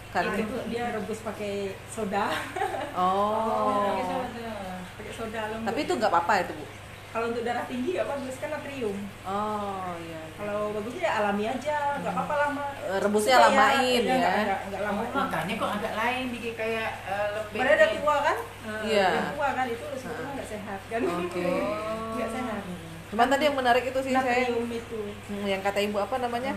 Kan 0.08 0.24
Itu 0.34 0.56
dia 0.68 0.84
rebus 0.90 1.20
pakai 1.22 1.56
soda, 1.86 2.32
Oh. 2.98 3.84
pakai 3.86 4.06
soda. 4.06 4.52
pakai 4.94 5.14
soda 5.14 5.42
lembut. 5.52 5.68
Tapi 5.68 5.80
itu 5.82 5.94
nggak 5.94 6.10
apa-apa 6.10 6.34
itu, 6.42 6.54
Bu. 6.54 6.66
kalau 7.08 7.32
untuk 7.32 7.42
darah 7.42 7.66
tinggi 7.66 7.90
nggak 7.92 8.06
bagus 8.06 8.36
kan 8.38 8.50
natrium. 8.52 8.98
Oh, 9.24 9.90
iya. 10.00 10.22
Kalau 10.34 10.70
bagusnya 10.70 11.02
ya 11.02 11.14
alami 11.18 11.44
aja, 11.46 11.78
nggak 11.98 12.14
apa-apa 12.14 12.36
lama. 12.38 12.66
Eh, 12.80 13.00
rebusnya 13.00 13.36
Supaya- 13.36 13.50
lamain 13.50 13.82
iya, 13.98 13.98
ya. 14.06 14.14
Nggak, 14.14 14.34
nggak, 14.38 14.60
nggak 14.70 14.82
Oh, 14.88 15.06
makanya 15.18 15.54
kok 15.56 15.72
agak 15.72 15.94
lain 15.96 16.26
dikit 16.30 16.54
kayak 16.56 16.90
uh, 17.04 17.28
lembek. 17.34 17.58
Padahal 17.58 17.74
ada 17.76 17.88
tua 17.90 18.16
kan? 18.22 18.38
Iya. 18.86 19.08
Yang 19.10 19.30
tua 19.34 19.48
kan 19.52 19.66
itu 19.68 19.86
sebetulnya 19.98 20.32
nggak 20.36 20.50
sehat 20.52 20.80
kan? 20.86 21.00
Oke. 21.02 21.48
Nggak 22.14 22.30
sehat. 22.32 22.62
Cuman 23.08 23.28
tadi 23.28 23.44
yang 23.44 23.56
menarik 23.56 23.84
itu 23.84 24.00
sih 24.02 24.12
saya 24.12 24.44
itu. 24.44 25.00
Hmm, 25.28 25.46
yang 25.46 25.60
kata 25.60 25.80
ibu 25.80 25.98
apa 25.98 26.18
namanya 26.18 26.52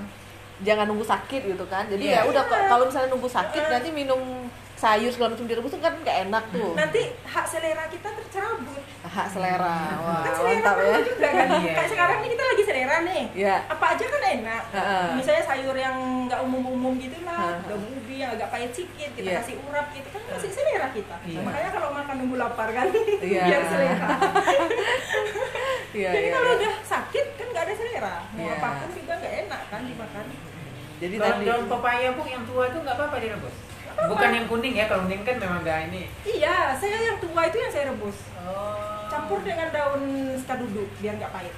jangan 0.61 0.85
nunggu 0.85 1.03
sakit 1.03 1.41
gitu 1.47 1.65
kan 1.65 1.87
jadi 1.87 2.05
Iya. 2.05 2.17
ya 2.17 2.29
udah 2.29 2.45
k- 2.45 2.69
kalau 2.69 2.85
misalnya 2.85 3.09
nunggu 3.09 3.25
sakit 3.27 3.63
nanti 3.67 3.89
minum 3.91 4.21
sayur 4.75 5.09
segala 5.09 5.33
macam 5.33 5.45
direbus 5.45 5.73
kan 5.75 5.93
nggak 5.95 6.17
enak 6.27 6.45
tuh 6.51 6.73
Nanti 6.75 7.01
hak 7.23 7.45
selera 7.45 7.85
kita 7.87 8.09
tercerabut. 8.11 8.81
hak 9.03 9.27
selera 9.27 9.77
wah 9.99 10.21
kan 10.21 10.33
selera 10.35 10.61
mantap 10.61 10.77
ya 10.79 10.99
juga 11.03 11.29
kan? 11.31 11.47
Iya, 11.51 11.61
Kayak 11.67 11.81
iya. 11.81 11.89
sekarang 11.89 12.17
ini 12.21 12.29
kita 12.31 12.45
lagi 12.47 12.63
selera 12.63 12.97
nih. 13.03 13.23
ya 13.35 13.57
Apa 13.67 13.85
aja 13.91 14.05
kan 14.07 14.23
enak. 14.23 14.63
Heeh. 14.71 15.07
Misalnya 15.17 15.45
sayur 15.47 15.77
yang 15.79 15.97
nggak 16.27 16.41
umum-umum 16.43 16.93
gitu 16.99 17.19
lah, 17.23 17.57
Heeh. 17.57 17.65
daun 17.67 17.85
ubi 17.91 18.15
yang 18.19 18.31
agak 18.31 18.49
pahit 18.51 18.71
sedikit, 18.71 19.11
kita 19.15 19.29
Iya. 19.31 19.41
kasih 19.41 19.57
urap 19.63 19.87
gitu 19.91 20.09
kan 20.11 20.21
masih 20.29 20.51
selera 20.51 20.89
kita. 20.93 21.17
Iya. 21.25 21.41
Makanya 21.41 21.71
kalau 21.71 21.89
makan 21.91 22.15
nunggu 22.19 22.37
lapar 22.37 22.69
kan, 22.71 22.87
Iya. 23.19 23.43
biar 23.49 23.63
selera. 23.67 24.09
iya 25.93 26.11
Jadi 26.11 26.27
iya, 26.27 26.35
kalau 26.35 26.49
iya. 26.49 26.59
udah 26.59 26.73
sakit 26.83 27.27
kan 27.35 27.47
nggak 27.49 27.65
ada 27.65 27.75
selera. 27.75 28.17
Mau 28.31 28.43
Iya. 28.43 28.55
apa 28.57 28.69
pun 28.79 28.91
juga 28.93 29.13
nggak 29.17 29.35
enak 29.45 29.61
kan 29.67 29.81
dimakan. 29.83 30.25
jadi 31.01 31.15
Kalau 31.17 31.29
tadi 31.33 31.45
daun 31.45 31.65
pepaya 31.67 32.09
bu 32.13 32.23
yang 32.25 32.45
tua 32.45 32.63
itu 32.67 32.79
nggak 32.79 32.97
apa-apa 32.97 33.17
direbus. 33.19 33.57
Bukan 34.01 34.31
yang 34.31 34.47
kuning 34.47 34.75
ya, 34.75 34.85
kalau 34.87 35.03
kuning 35.05 35.23
kan 35.23 35.37
memang 35.37 35.61
nggak 35.61 35.79
ini. 35.89 36.03
Iya, 36.23 36.57
saya 36.73 36.97
yang 37.03 37.19
tua 37.19 37.43
itu 37.43 37.57
yang 37.59 37.73
saya 37.73 37.85
rebus. 37.89 38.17
Oh. 38.39 39.09
Campur 39.09 39.43
dengan 39.43 39.69
daun 39.69 40.03
skadudu 40.37 40.87
biar 40.99 41.15
nggak 41.17 41.33
pahit. 41.33 41.55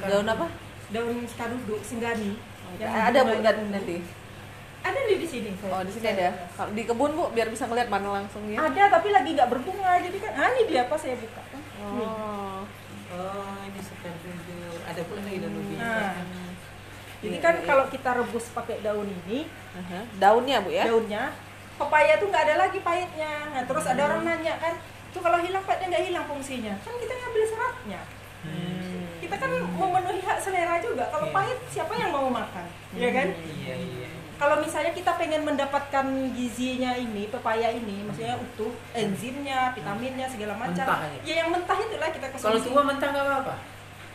Daun 0.00 0.26
apa 0.26 0.46
Daun 0.88 1.16
skadudu, 1.24 1.76
senggani. 1.80 2.34
Yang 2.76 2.90
ada 2.90 3.18
nggak 3.22 3.54
nanti 3.68 3.96
Ada 4.82 4.98
di 5.06 5.14
di 5.16 5.28
sini. 5.28 5.50
saya. 5.54 5.70
oh 5.72 5.82
di 5.84 5.92
sini 5.92 6.06
ada 6.08 6.26
kalau 6.52 6.74
di 6.74 6.82
kebun 6.82 7.12
bu 7.12 7.30
biar 7.30 7.46
bisa 7.46 7.70
ngeliat 7.70 7.86
mana 7.86 8.18
langsungnya 8.18 8.58
Ada 8.58 8.90
tapi 8.90 9.14
lagi 9.14 9.30
nggak 9.30 9.46
berbunga 9.46 9.94
jadi 10.00 10.18
kan 10.18 10.32
ah 10.34 10.48
ini 10.50 10.62
dia 10.66 10.82
apa 10.82 10.96
saya 10.96 11.14
buka. 11.14 11.38
Nih. 11.92 12.08
Oh 13.12 13.56
ini 13.62 13.80
sekarang 13.80 14.16
jujur. 14.20 14.78
Ada 14.82 15.00
pula 15.04 15.20
lagi 15.20 15.38
daun 15.38 15.54
ubi. 15.54 15.74
Nah, 15.76 16.12
jadi 17.22 17.36
Iya, 17.38 17.44
kan 17.44 17.54
iya. 17.54 17.66
kalau 17.66 17.84
kita 17.86 18.10
rebus 18.12 18.46
pakai 18.50 18.76
daun 18.80 19.06
ini, 19.06 19.46
daunnya 20.18 20.58
bu 20.58 20.70
ya 20.70 20.84
daunnya 20.86 21.30
pepaya 21.72 22.18
tuh 22.18 22.26
nggak 22.28 22.44
ada 22.46 22.54
lagi 22.58 22.78
pahitnya. 22.80 23.32
Nah, 23.50 23.62
terus 23.62 23.84
ada 23.84 24.02
orang 24.04 24.22
nanya 24.22 24.54
kan, 24.58 24.74
tuh 25.10 25.20
kalau 25.20 25.38
hilang 25.38 25.62
pahitnya 25.62 25.86
nggak 25.92 26.04
hilang 26.08 26.26
fungsinya. 26.26 26.74
Kan 26.80 26.94
kita 26.98 27.14
ngambil 27.14 27.42
seratnya. 27.46 28.00
Hmm. 28.42 29.06
Kita 29.22 29.34
kan 29.38 29.50
memenuhi 29.54 30.20
hak 30.20 30.38
selera 30.42 30.76
juga. 30.82 31.06
Kalau 31.08 31.30
Iya. 31.30 31.34
pahit 31.34 31.58
siapa 31.70 31.92
yang 31.94 32.10
mau 32.10 32.26
makan? 32.26 32.66
Iya 32.92 33.10
kan? 33.14 33.26
Iya, 33.38 33.74
iya. 33.78 34.08
Kalau 34.40 34.58
misalnya 34.58 34.90
kita 34.90 35.14
pengen 35.14 35.42
mendapatkan 35.46 36.06
gizinya 36.34 36.92
ini, 36.98 37.30
pepaya 37.30 37.70
ini, 37.70 38.02
maksudnya 38.02 38.34
utuh, 38.34 38.74
enzimnya, 38.90 39.70
vitaminnya 39.70 40.26
segala 40.26 40.58
macam. 40.58 40.82
Mentah. 40.82 40.98
Ya 41.22 41.46
yang 41.46 41.50
mentah 41.54 41.78
itulah 41.78 42.10
kita 42.10 42.26
Kalau 42.32 42.58
konsumsi. 42.58 42.68
tua 42.68 42.82
mentah 42.82 43.08
nggak 43.14 43.26
apa-apa. 43.28 43.54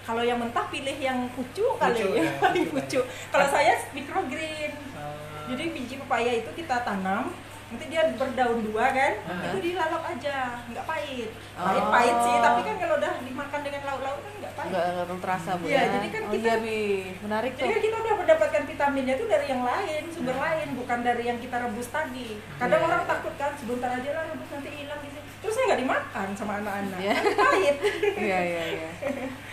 Kalau 0.03 0.23
yang 0.23 0.39
mentah 0.39 0.65
pilih 0.71 0.97
yang 0.99 1.27
pucuk 1.35 1.75
kali 1.79 1.99
Pucuk, 1.99 2.11
ya, 2.15 2.23
ya, 2.23 2.31
paling 2.39 2.65
pucuk. 2.71 3.03
pucuk. 3.03 3.05
Kalau 3.27 3.47
saya 3.51 3.75
microgreen. 3.91 4.71
Oh. 4.95 5.15
Jadi 5.51 5.63
biji 5.71 5.95
pepaya 5.99 6.31
itu 6.43 6.49
kita 6.55 6.83
tanam, 6.83 7.31
nanti 7.67 7.85
dia 7.87 8.01
berdaun 8.15 8.59
dua 8.63 8.85
kan? 8.89 9.13
Ah. 9.27 9.51
itu 9.51 9.59
dilalap 9.61 10.03
aja 10.07 10.35
nggak 10.65 10.85
pahit. 10.85 11.29
Oh. 11.53 11.63
pahit 11.63 11.85
pahit 11.89 12.15
sih 12.17 12.35
tapi 12.39 12.61
kan 12.63 12.75
kalau 12.77 12.95
udah 12.95 13.11
dimakan 13.19 13.59
dengan 13.59 13.81
lauk-lauk 13.85 14.19
kan 14.19 14.33
nggak 14.37 14.53
pahit. 14.55 14.69
Nggak 14.71 14.85
nggak 14.87 15.19
terasa 15.19 15.49
bu 15.53 15.63
Iya, 15.65 15.75
ya? 15.75 15.83
jadi 15.91 16.07
kan 16.07 16.21
oh, 16.21 16.31
kita- 16.31 16.47
iya 16.47 16.55
bi 16.57 16.77
menarik 17.19 17.51
jadi 17.51 17.59
tuh. 17.59 17.67
kan 17.69 17.79
kita 17.81 17.95
udah 17.97 18.13
mendapatkan 18.17 18.63
vitaminnya 18.65 19.13
itu 19.15 19.25
dari 19.25 19.45
yang 19.47 19.63
lain 19.63 20.03
sumber 20.07 20.37
lain 20.37 20.67
bukan 20.75 20.99
dari 21.01 21.23
yang 21.25 21.37
kita 21.37 21.55
rebus 21.59 21.89
tadi. 21.89 22.27
Kadang 22.55 22.79
Iya. 22.79 22.87
orang 22.87 23.03
takut 23.03 23.33
kan 23.35 23.51
sebentar 23.53 23.89
aja 23.91 24.09
lah 24.11 24.23
rebus 24.25 24.49
nanti 24.49 24.69
hilang 24.73 25.01
gitu 25.01 25.19
terus 25.37 25.53
saya 25.53 25.65
nggak 25.69 25.81
dimakan 25.85 26.27
sama 26.33 26.53
anak-anak. 26.57 26.97
Iya. 26.97 27.13
kan 27.13 27.25
pahit. 27.37 27.75
Iya 28.25 28.39
iya 28.41 28.63
iya. 28.73 28.89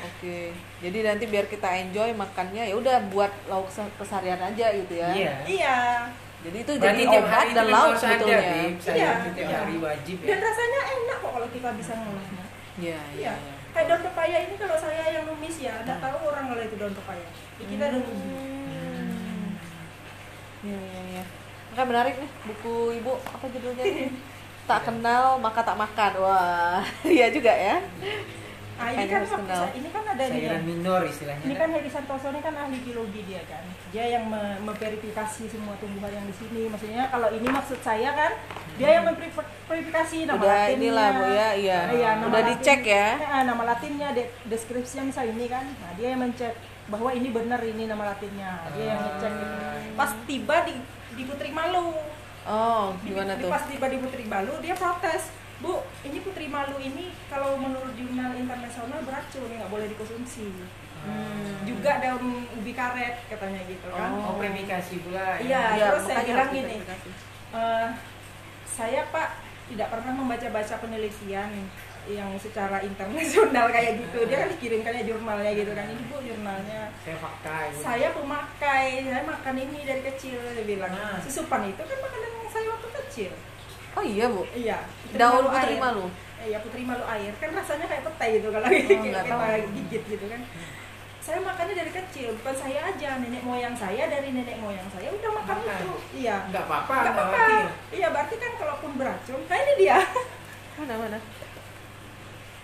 Oke. 0.02 0.38
Jadi 0.80 0.98
nanti 1.02 1.24
biar 1.26 1.44
kita 1.44 1.68
enjoy 1.68 2.14
makannya 2.14 2.70
ya 2.70 2.74
udah 2.74 2.96
buat 3.10 3.32
lauk 3.46 3.68
keseharian 3.98 4.40
aja 4.40 4.66
gitu 4.72 4.94
ya? 4.94 5.10
Iya. 5.12 5.34
iya 5.44 5.76
jadi 6.44 6.56
itu 6.60 6.72
Berarti 6.76 6.84
jadi 6.84 7.02
tiap 7.08 7.24
obat 7.24 7.46
dan 7.50 7.66
lauk 7.66 7.94
sebetulnya 7.96 8.40
Iya. 8.44 8.60
itu 8.68 9.28
tiap 9.32 9.48
hari 9.50 9.76
wajib 9.80 10.16
ya. 10.20 10.26
dan 10.28 10.38
rasanya 10.40 10.80
enak 10.92 11.16
kok 11.18 11.30
kalau 11.32 11.48
kita 11.48 11.68
bisa 11.74 11.92
ngolahnya 11.96 12.44
iya 12.76 13.00
iya 13.10 13.32
Iya. 13.32 13.32
iya. 13.34 13.52
Kayak 13.74 13.86
daun 13.90 14.02
pepaya 14.06 14.38
ini 14.38 14.54
kalau 14.54 14.76
saya 14.78 15.02
yang 15.10 15.26
numis 15.26 15.56
ya, 15.58 15.74
nggak 15.82 15.98
tahu 15.98 16.30
orang 16.30 16.46
kalau 16.46 16.62
itu 16.62 16.76
daun 16.78 16.94
pepaya. 16.94 17.26
Di 17.58 17.64
kita 17.66 17.82
ada 17.84 17.98
numis. 17.98 18.22
Hmm. 18.22 19.50
Iya 20.62 20.78
iya 20.78 21.00
iya. 21.10 21.24
Maka 21.74 21.82
menarik 21.82 22.14
nih 22.16 22.30
buku 22.46 22.74
ibu 22.94 23.18
apa 23.18 23.44
judulnya 23.50 23.82
nih? 23.82 24.10
tak 24.70 24.80
kenal 24.86 25.42
maka 25.42 25.60
tak 25.60 25.74
makan. 25.74 26.12
Wah, 26.22 26.86
iya 27.18 27.26
juga 27.28 27.50
ya. 27.50 27.82
Ah 28.74 28.90
ini 28.90 29.06
kan 29.06 29.22
harus 29.22 29.30
kenal. 29.32 29.64
ini 29.70 29.88
kan 29.88 30.02
ada 30.04 30.22
nih. 30.24 30.34
Sayuran 30.36 30.62
minor 30.64 31.00
istilahnya. 31.04 31.44
Ini 31.46 31.54
kan 31.54 31.68
Heri 31.70 31.86
Santoso 31.88 32.26
ini 32.26 32.40
kan 32.40 32.54
ahli 32.54 32.78
biologi 32.80 33.20
dia 33.22 33.42
kan. 33.44 33.62
Dia 33.88 34.04
yang 34.10 34.24
me- 34.26 34.58
memverifikasi 34.60 35.42
semua 35.46 35.78
tumbuhan 35.78 36.10
yang 36.10 36.26
di 36.26 36.34
sini. 36.34 36.66
Maksudnya 36.66 37.06
kalau 37.06 37.30
ini 37.30 37.46
maksud 37.46 37.78
saya 37.80 38.10
kan, 38.10 38.34
dia 38.74 38.90
yang 38.92 39.04
memverifikasi 39.06 40.16
nama 40.24 40.36
Udah 40.36 40.50
latinnya. 40.50 40.74
inilah 40.76 41.08
Bu 41.08 41.24
ya, 41.24 41.48
iya. 41.54 41.78
Iya, 41.88 42.10
nama 42.16 42.26
Udah 42.26 42.40
latin- 42.40 42.50
dicek 42.58 42.80
ya. 42.84 43.08
Ah, 43.22 43.42
nama 43.44 43.62
latinnya, 43.64 44.08
de- 44.10 44.32
deskripsinya 44.44 45.04
misalnya 45.06 45.32
ini 45.32 45.46
kan. 45.46 45.64
Nah, 45.64 45.90
dia 45.94 46.08
yang 46.10 46.20
mencek 46.20 46.54
bahwa 46.86 47.10
ini 47.10 47.28
benar 47.30 47.60
ini 47.60 47.84
nama 47.84 48.04
latinnya. 48.08 48.50
Dia 48.72 48.84
yang 48.88 49.00
ngecek 49.00 49.32
gitu. 49.32 49.56
Pas 49.94 50.10
tiba 50.24 50.56
di 50.62 50.74
di 51.14 51.22
Putri 51.22 51.50
Malu. 51.50 51.94
Oh, 52.44 52.92
gimana 53.00 53.32
di- 53.32 53.40
tuh? 53.40 53.48
Pas 53.48 53.64
tiba 53.64 53.86
di 53.86 53.96
Putri 53.96 54.24
Malu 54.24 54.58
dia 54.58 54.74
protes. 54.74 55.30
Bu, 55.64 55.80
ini 56.04 56.20
Putri 56.20 56.46
Malu 56.52 56.76
ini 56.76 57.08
kalau 57.32 57.56
menurut 57.56 57.96
jurnal 57.96 58.36
internasional 58.36 59.00
beracun, 59.00 59.48
nggak 59.48 59.72
boleh 59.72 59.88
dikonsumsi. 59.88 60.52
Hmm. 61.04 61.64
Juga 61.64 62.00
daun 62.00 62.44
ubi 62.60 62.72
karet 62.76 63.24
katanya 63.28 63.60
gitu 63.68 63.88
kan. 63.92 64.12
Oh, 64.12 64.36
verifikasi 64.36 64.94
pula. 65.04 65.40
Iya. 65.40 65.62
Iya, 65.76 65.86
terus 65.96 66.04
saya 66.04 66.20
bilang 66.24 66.50
gini. 66.52 66.76
Eh, 67.54 67.88
saya 68.68 69.00
Pak 69.08 69.28
tidak 69.72 69.88
pernah 69.88 70.12
membaca-baca 70.12 70.74
penelitian 70.80 71.48
yang 72.04 72.28
secara 72.36 72.84
internasional 72.84 73.68
kayak 73.76 74.04
gitu. 74.04 74.28
Dia 74.28 74.44
kan 74.44 74.48
dikirimkannya 74.52 75.02
jurnalnya 75.08 75.52
gitu 75.56 75.72
kan. 75.72 75.86
Ini 75.88 76.02
Bu 76.12 76.16
jurnalnya. 76.20 76.92
Saya 77.00 77.16
fakta. 77.16 77.54
Ibu. 77.72 77.80
Saya 77.80 78.08
pemakai, 78.12 78.86
saya 79.08 79.24
makan 79.24 79.54
ini 79.56 79.78
dari 79.88 80.02
kecil 80.04 80.36
dia 80.40 80.64
bilang. 80.68 80.92
Ah. 80.92 81.20
Susupan 81.24 81.68
itu 81.68 81.80
kan 81.80 81.98
makanan 82.00 82.30
yang 82.32 82.48
saya 82.52 82.66
waktu 82.68 82.88
kecil. 83.04 83.32
Oh 83.94 84.04
iya, 84.04 84.26
Bu. 84.26 84.42
Iya. 84.50 84.78
putri 85.04 85.16
Daun 85.16 85.34
malu 85.40 85.48
putri 85.50 85.72
air. 85.72 85.80
malu. 85.80 86.04
Eh, 86.36 86.46
Iya 86.46 86.58
putri 86.60 86.82
malu 86.82 87.04
air 87.06 87.32
kan 87.34 87.50
rasanya 87.50 87.86
kayak 87.86 88.04
petai 88.04 88.30
gitu 88.36 88.48
kalau 88.48 88.66
nggak 88.68 89.00
kita 89.00 89.20
tahu. 89.24 89.72
gigit 89.72 90.02
gitu 90.08 90.26
kan. 90.26 90.40
Saya 91.18 91.40
makannya 91.40 91.72
dari 91.74 91.88
kecil, 91.90 92.36
bukan 92.36 92.52
saya 92.52 92.84
aja, 92.84 93.16
nenek 93.16 93.40
moyang 93.40 93.72
saya 93.72 94.04
dari 94.06 94.28
nenek 94.28 94.60
moyang 94.60 94.84
saya 94.90 95.08
udah 95.08 95.30
makan 95.34 95.56
Makan. 95.58 95.78
itu. 95.78 95.92
Iya. 96.20 96.36
Enggak 96.44 96.64
apa-apa, 96.66 96.92
Nggak 96.92 97.08
enggak 97.08 97.28
apa-apa. 97.32 97.72
Iya 97.90 98.06
berarti 98.10 98.34
kan 98.36 98.52
kalaupun 98.54 98.90
beracun, 98.94 99.40
nah 99.42 99.56
ini 99.56 99.72
dia. 99.78 99.98
Mana 100.74 100.94
mana? 100.98 101.18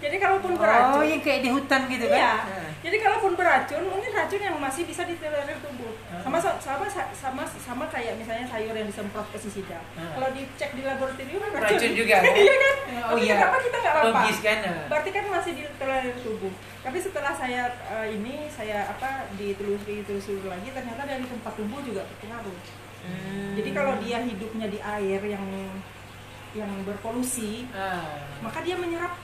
Jadi 0.01 0.17
kalaupun 0.17 0.53
Oh, 0.57 0.61
beracun, 0.61 1.05
yang 1.05 1.21
kayak 1.21 1.41
di 1.45 1.51
hutan 1.53 1.81
gitu 1.87 2.07
kan? 2.09 2.17
Iya. 2.17 2.33
Nah. 2.49 2.69
Jadi 2.81 2.97
kalaupun 2.97 3.33
beracun, 3.37 3.83
mungkin 3.85 4.11
racun 4.17 4.41
yang 4.41 4.57
masih 4.57 4.89
bisa 4.89 5.05
ditolerir 5.05 5.61
tubuh. 5.61 5.93
Ah. 6.09 6.25
Sama 6.25 6.41
sama 6.41 6.87
sama 7.13 7.43
sama 7.45 7.85
kayak 7.93 8.17
misalnya 8.17 8.49
sayur 8.49 8.73
yang 8.73 8.89
disemprot 8.89 9.29
pestisida. 9.29 9.77
Ah. 9.95 10.17
Kalau 10.17 10.29
dicek 10.33 10.73
di 10.73 10.83
laboratorium 10.83 11.45
kan 11.45 11.61
Racun 11.61 11.93
juga, 11.93 12.17
kan? 12.25 12.33
Iya 12.33 12.55
kan? 12.57 12.75
Oh 12.81 13.13
Tapi 13.13 13.21
iya. 13.23 13.35
kenapa 13.37 13.57
kita 13.61 13.77
nggak 13.77 13.95
apa-apa? 13.95 14.09
Logis 14.17 14.39
kan? 14.41 14.57
nah. 14.65 14.85
Berarti 14.89 15.11
kan 15.13 15.25
masih 15.29 15.53
ditolerir 15.53 16.15
tubuh. 16.25 16.53
Tapi 16.81 16.99
setelah 16.99 17.33
saya 17.37 17.63
eh, 17.93 18.07
ini 18.17 18.35
saya 18.49 18.89
apa 18.89 19.29
ditelusuri 19.37 20.01
ditelusuri 20.01 20.49
lagi 20.49 20.69
ternyata 20.73 21.05
dari 21.05 21.29
tempat 21.29 21.53
tubuh 21.53 21.85
juga 21.85 22.09
berpengaruh. 22.09 22.57
Hmm. 23.05 23.53
Jadi 23.57 23.71
kalau 23.73 23.93
dia 24.01 24.19
hidupnya 24.21 24.67
di 24.69 24.81
air 24.81 25.21
yang 25.23 25.45
yang 26.51 26.73
berpolusi, 26.83 27.69
Ah. 27.71 28.25
maka 28.41 28.65
dia 28.65 28.75
menyerap 28.75 29.15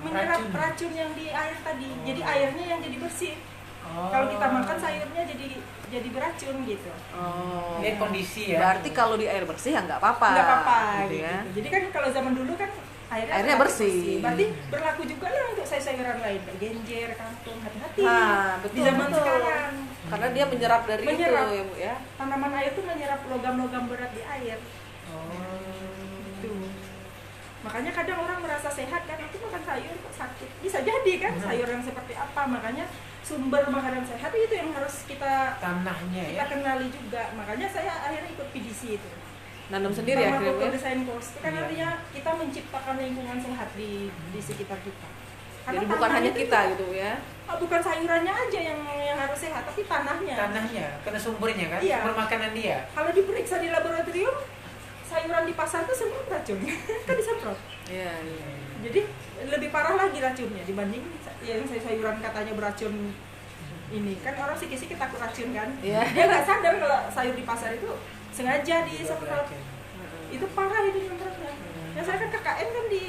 menyerap 0.00 0.40
Racun. 0.40 0.52
racun, 0.56 0.92
yang 0.96 1.10
di 1.12 1.26
air 1.28 1.56
tadi. 1.60 1.88
Oh. 1.88 2.04
Jadi 2.06 2.20
airnya 2.24 2.64
yang 2.66 2.80
jadi 2.80 2.96
bersih. 3.00 3.34
Oh. 3.80 4.08
Kalau 4.12 4.26
kita 4.28 4.46
makan 4.48 4.76
sayurnya 4.76 5.22
jadi 5.24 5.46
jadi 5.90 6.08
beracun 6.14 6.56
gitu. 6.64 6.92
Oh. 7.12 7.82
Lihat 7.82 7.96
kondisi 7.98 8.42
ya. 8.54 8.58
Berarti 8.62 8.88
kalau 8.94 9.14
di 9.18 9.26
air 9.26 9.44
bersih 9.44 9.74
ya 9.74 9.80
nggak 9.82 9.98
apa-apa. 9.98 10.28
Nggak 10.30 10.46
apa-apa 10.46 10.76
gitu 10.78 11.02
gitu. 11.02 11.14
ya. 11.26 11.36
Jadi 11.56 11.68
kan 11.68 11.82
kalau 11.90 12.08
zaman 12.14 12.32
dulu 12.36 12.52
kan 12.54 12.70
airnya, 13.10 13.32
Airnya 13.34 13.54
relatif 13.58 13.62
bersih. 13.66 13.98
Berarti 14.22 14.44
berlaku 14.70 15.02
juga 15.02 15.26
lah 15.34 15.44
untuk 15.50 15.66
sayur-sayuran 15.66 16.18
lain, 16.22 16.40
kayak 16.46 16.58
genjer, 16.62 17.08
kangkung, 17.18 17.58
hati-hati. 17.58 18.02
Nah, 18.06 18.50
betul, 18.62 18.76
di 18.76 18.80
zaman 18.86 19.06
betul. 19.10 19.18
sekarang 19.18 19.72
Karena 20.10 20.26
dia 20.34 20.44
menyerap 20.46 20.82
dari 20.86 21.04
Menyerap. 21.06 21.46
itu 21.46 21.54
ya, 21.54 21.62
Bu 21.66 21.74
ya. 21.78 21.94
tanaman 22.18 22.52
air 22.58 22.70
tuh 22.74 22.82
menyerap 22.86 23.20
logam-logam 23.26 23.82
berat 23.90 24.10
di 24.10 24.22
air. 24.22 24.58
Oh. 27.70 27.72
Makanya 27.72 27.92
kadang 27.94 28.18
orang 28.18 28.38
merasa 28.42 28.66
sehat 28.66 29.06
kan, 29.06 29.14
aku 29.16 29.38
makan 29.40 29.62
sayur 29.62 29.94
kok 29.94 30.14
sakit. 30.16 30.48
Bisa 30.58 30.78
jadi 30.82 31.12
kan 31.22 31.32
Hmm. 31.32 31.44
sayur 31.46 31.68
yang 31.70 31.84
seperti 31.86 32.18
apa. 32.18 32.42
Makanya 32.44 32.84
sumber 33.22 33.62
makanan 33.62 34.02
sehat 34.02 34.34
itu 34.34 34.50
yang 34.50 34.74
harus 34.74 35.06
kita 35.06 35.54
Tanahnya 35.56 36.22
ya. 36.26 36.30
kita 36.34 36.44
kenali 36.50 36.90
juga. 36.90 37.22
Makanya 37.32 37.70
saya 37.70 37.92
akhirnya 38.02 38.34
ikut 38.34 38.48
PDC 38.50 38.98
itu. 38.98 39.10
Nanam 39.70 39.94
sendiri 39.94 40.18
ya 40.18 40.34
akhirnya 40.34 40.66
ya. 40.66 41.06
Course 41.06 41.30
itu 41.30 41.38
kan 41.38 41.52
Iya. 41.54 41.60
artinya 41.62 41.88
kita 42.10 42.30
menciptakan 42.34 42.94
lingkungan 42.98 43.38
sehat 43.38 43.68
di 43.78 43.90
di 44.10 44.40
sekitar 44.42 44.82
kita. 44.82 45.08
Jadi 45.60 45.86
bukan 45.86 46.10
hanya 46.10 46.30
itu 46.34 46.40
kita 46.42 46.58
juga- 46.58 46.70
gitu 46.74 46.86
ya. 46.98 47.12
ah, 47.46 47.54
bukan 47.54 47.78
sayurannya 47.78 48.32
aja 48.32 48.58
yang 48.58 48.80
yang 48.82 49.14
harus 49.14 49.38
sehat, 49.38 49.62
tapi 49.62 49.86
tanahnya. 49.86 50.34
Tanahnya, 50.34 50.86
karena 51.02 51.20
sumbernya 51.20 51.66
kan, 51.68 51.78
Iya. 51.78 51.96
sumber 52.02 52.14
makanan 52.16 52.50
dia. 52.50 52.76
Kalau 52.90 53.10
diperiksa 53.12 53.62
di 53.62 53.68
laboratorium, 53.68 54.34
sayuran 55.20 55.44
di 55.44 55.52
pasar 55.52 55.84
tuh 55.84 55.92
semua 55.92 56.24
racun, 56.24 56.58
kan 57.06 57.14
disemprot. 57.14 57.58
Iya, 57.92 58.12
iya. 58.24 58.48
Jadi 58.80 59.00
lebih 59.52 59.68
parah 59.68 59.92
lagi 59.92 60.16
racunnya 60.16 60.64
dibanding 60.64 61.04
yang 61.44 61.60
sayuran 61.68 62.16
katanya 62.24 62.52
beracun 62.56 63.12
ini. 63.92 64.16
Kan 64.24 64.34
orang 64.40 64.56
sikit-sikit 64.56 64.96
takut 64.96 65.20
racun 65.20 65.52
kan? 65.52 65.68
Iya. 65.84 66.00
dia 66.08 66.24
nggak 66.24 66.44
sadar 66.48 66.74
kalau 66.80 66.98
sayur 67.12 67.36
di 67.36 67.44
pasar 67.44 67.76
itu 67.76 67.90
sengaja 68.32 68.80
Juga 68.80 68.88
disemprot 68.88 69.28
beracun. 69.28 69.60
itu 70.32 70.46
parah 70.56 70.80
itu 70.88 70.98
semprotnya. 71.04 71.52
Yang 71.92 72.04
saya 72.08 72.16
kan 72.16 72.30
KKN 72.32 72.68
kan 72.72 72.84
di 72.88 73.02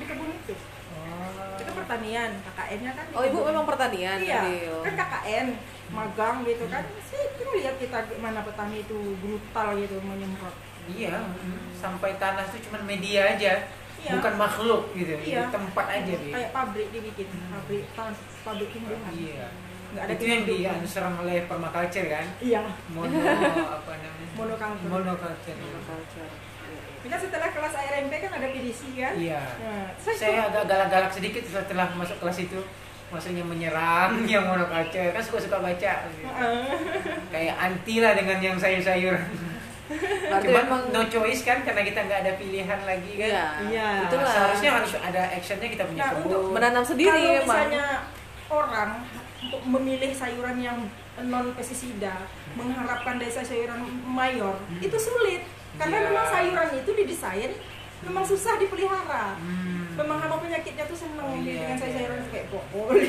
di 0.00 0.04
kebun 0.08 0.30
itu. 0.32 0.56
Oh. 0.92 1.56
itu 1.58 1.72
pertanian 1.72 2.30
KKN-nya 2.46 2.92
kan 2.94 3.04
di 3.10 3.14
Oh, 3.16 3.24
Ibu 3.24 3.38
memang 3.48 3.64
pertanian 3.64 4.16
iya 4.20 4.44
tadi, 4.44 4.56
oh. 4.70 4.80
kan 4.86 4.94
KKN 4.96 5.46
magang 5.92 6.36
gitu 6.48 6.64
kan. 6.72 6.84
Sih 7.04 7.20
kita 7.36 7.50
lihat 7.52 7.74
kita 7.76 7.98
gimana 8.08 8.40
petani 8.40 8.80
itu 8.80 8.96
brutal 9.20 9.76
gitu 9.76 10.00
menyemprot 10.00 10.56
Iya, 10.84 11.14
sampai 11.72 12.16
tanah 12.16 12.42
itu 12.44 12.58
cuma 12.66 12.78
media 12.82 13.22
aja, 13.28 13.52
Iya. 13.98 14.18
bukan 14.18 14.34
makhluk 14.34 14.82
gitu, 14.92 15.14
Iya. 15.16 15.46
tempat 15.48 15.86
aja 15.88 16.14
Bi. 16.16 16.30
kayak 16.30 16.50
pabrik 16.50 16.90
dibikin 16.90 17.28
pabrik 17.48 17.86
tan 17.94 18.10
pabrik 18.42 18.68
tumbuhan 18.70 18.98
Iya. 19.14 19.46
nggak 19.92 20.02
ada 20.02 20.12
itu 20.12 20.24
yang 20.58 20.78
diserang 20.80 21.14
oleh 21.16 21.44
permaculture 21.46 22.08
kan, 22.08 22.26
iya 22.40 22.64
mono 22.88 23.12
apa 23.76 23.92
namanya? 23.94 24.28
Monoculture. 24.32 24.88
Monoculture. 24.88 25.56
Monoculture. 25.56 26.30
Kita 27.02 27.16
setelah 27.18 27.50
kelas 27.50 27.74
ARMP 27.76 28.14
kan 28.16 28.32
ada 28.32 28.46
PDC 28.48 28.80
kan 28.96 29.12
Iya. 29.14 29.42
nah, 29.58 29.86
saya, 29.98 30.16
Saya 30.16 30.38
agak 30.48 30.64
galak-galak 30.66 31.12
sedikit 31.12 31.42
setelah 31.44 31.86
masuk 31.92 32.16
kelas 32.18 32.38
itu. 32.40 32.58
Maksudnya 33.12 33.44
menyerang 33.44 34.22
yang 34.32 34.48
monoculture 34.48 35.12
kan 35.12 35.20
suka-suka 35.20 35.60
baca 35.60 35.92
gitu. 36.08 36.24
Kayak 37.28 37.54
anti 37.60 38.00
lah 38.00 38.16
dengan 38.16 38.38
yang 38.40 38.56
sayur-sayur 38.56 39.18
Berarti 39.92 40.46
cuman 40.46 40.62
memang 40.62 40.82
no 40.88 41.02
choice 41.06 41.42
kan 41.42 41.58
karena 41.60 41.82
kita 41.82 42.00
nggak 42.02 42.20
ada 42.20 42.32
pilihan 42.34 42.80
lagi 42.82 43.12
kan 43.14 43.28
Iya. 43.28 43.46
Iya. 43.66 43.88
Itulah. 44.04 44.28
seharusnya 44.28 44.70
harus 44.74 44.92
ada 44.96 45.22
actionnya 45.30 45.68
kita 45.68 45.84
punya 45.84 46.00
Nah, 46.00 46.10
kebun 46.12 46.24
untuk 46.26 46.42
menanam 46.50 46.82
sendiri 46.82 47.10
kalau 47.12 47.36
emang. 47.36 47.46
misalnya 47.46 47.84
orang 48.48 48.90
untuk 49.42 49.62
memilih 49.64 50.10
sayuran 50.10 50.56
yang 50.58 50.78
non 51.20 51.46
pestisida 51.52 52.14
mengharapkan 52.52 53.16
dari 53.16 53.28
sayuran 53.28 53.80
mayor 54.02 54.54
itu 54.78 54.96
sulit 54.96 55.42
karena 55.74 55.96
Iya. 55.98 56.06
memang 56.08 56.26
sayuran 56.26 56.68
itu 56.74 56.90
didesain 56.94 57.52
memang 58.02 58.24
susah 58.24 58.56
dipelihara 58.56 59.36
Hmm. 59.36 59.94
memang 59.94 60.18
hama 60.18 60.36
penyakitnya 60.38 60.84
tuh 60.84 60.96
seneng 60.96 61.38
Iya, 61.38 61.54
dengan 61.58 61.68
iya. 61.68 61.78
sayur-sayuran 61.78 62.20
kayak 62.28 62.46
brokoli 62.48 63.08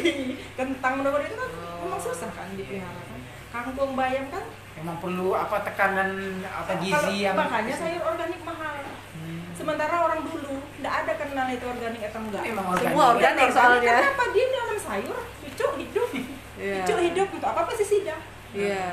kentang 0.53 0.93
menurut 0.95 1.21
itu 1.21 1.33
kan 1.33 1.49
Oh. 1.49 1.79
memang 1.81 1.99
susah 1.99 2.29
kan 2.29 2.47
dipelihara 2.53 3.01
kan 3.03 3.12
kangkung 3.53 3.93
bayam 3.93 4.25
kan 4.27 4.41
Memang 4.73 4.97
perlu 4.97 5.31
apa 5.31 5.61
tekanan 5.61 6.09
apa 6.43 6.81
gizi 6.81 6.89
kalau, 6.91 7.13
yang 7.13 7.37
makanya 7.37 7.75
sayur 7.77 8.03
organik 8.03 8.41
mahal 8.41 8.75
Hmm. 9.13 9.45
sementara 9.53 9.93
orang 10.01 10.19
dulu 10.19 10.57
tidak 10.73 10.93
ada 10.99 11.13
kenal 11.15 11.47
itu 11.47 11.63
organik 11.63 12.01
atau 12.03 12.19
enggak 12.19 12.41
Memang 12.43 12.65
Semua 12.73 12.75
organik. 12.75 12.97
organik 13.15 13.45
Organik, 13.45 13.49
soalnya. 13.53 13.93
kenapa 13.95 14.23
dia 14.27 14.45
nanam 14.49 14.77
sayur 14.79 15.17
cucuk 15.39 15.71
hidup 15.77 16.09
Iya. 16.59 16.75
cucuk 16.81 16.99
hidup 16.99 17.27
untuk 17.29 17.47
apa 17.47 17.61
pestisida 17.63 18.15
Iya. 18.51 18.83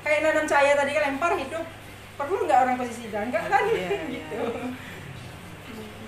kayak 0.00 0.20
nanam 0.22 0.44
cahaya 0.44 0.72
tadi 0.72 0.90
kan 0.92 1.02
lempar 1.04 1.32
hidup 1.34 1.64
perlu 2.16 2.36
nggak 2.40 2.58
orang 2.62 2.76
pestisida 2.78 3.18
enggak 3.20 3.44
kan 3.44 3.62
iya. 3.66 3.90
gitu 4.14 4.40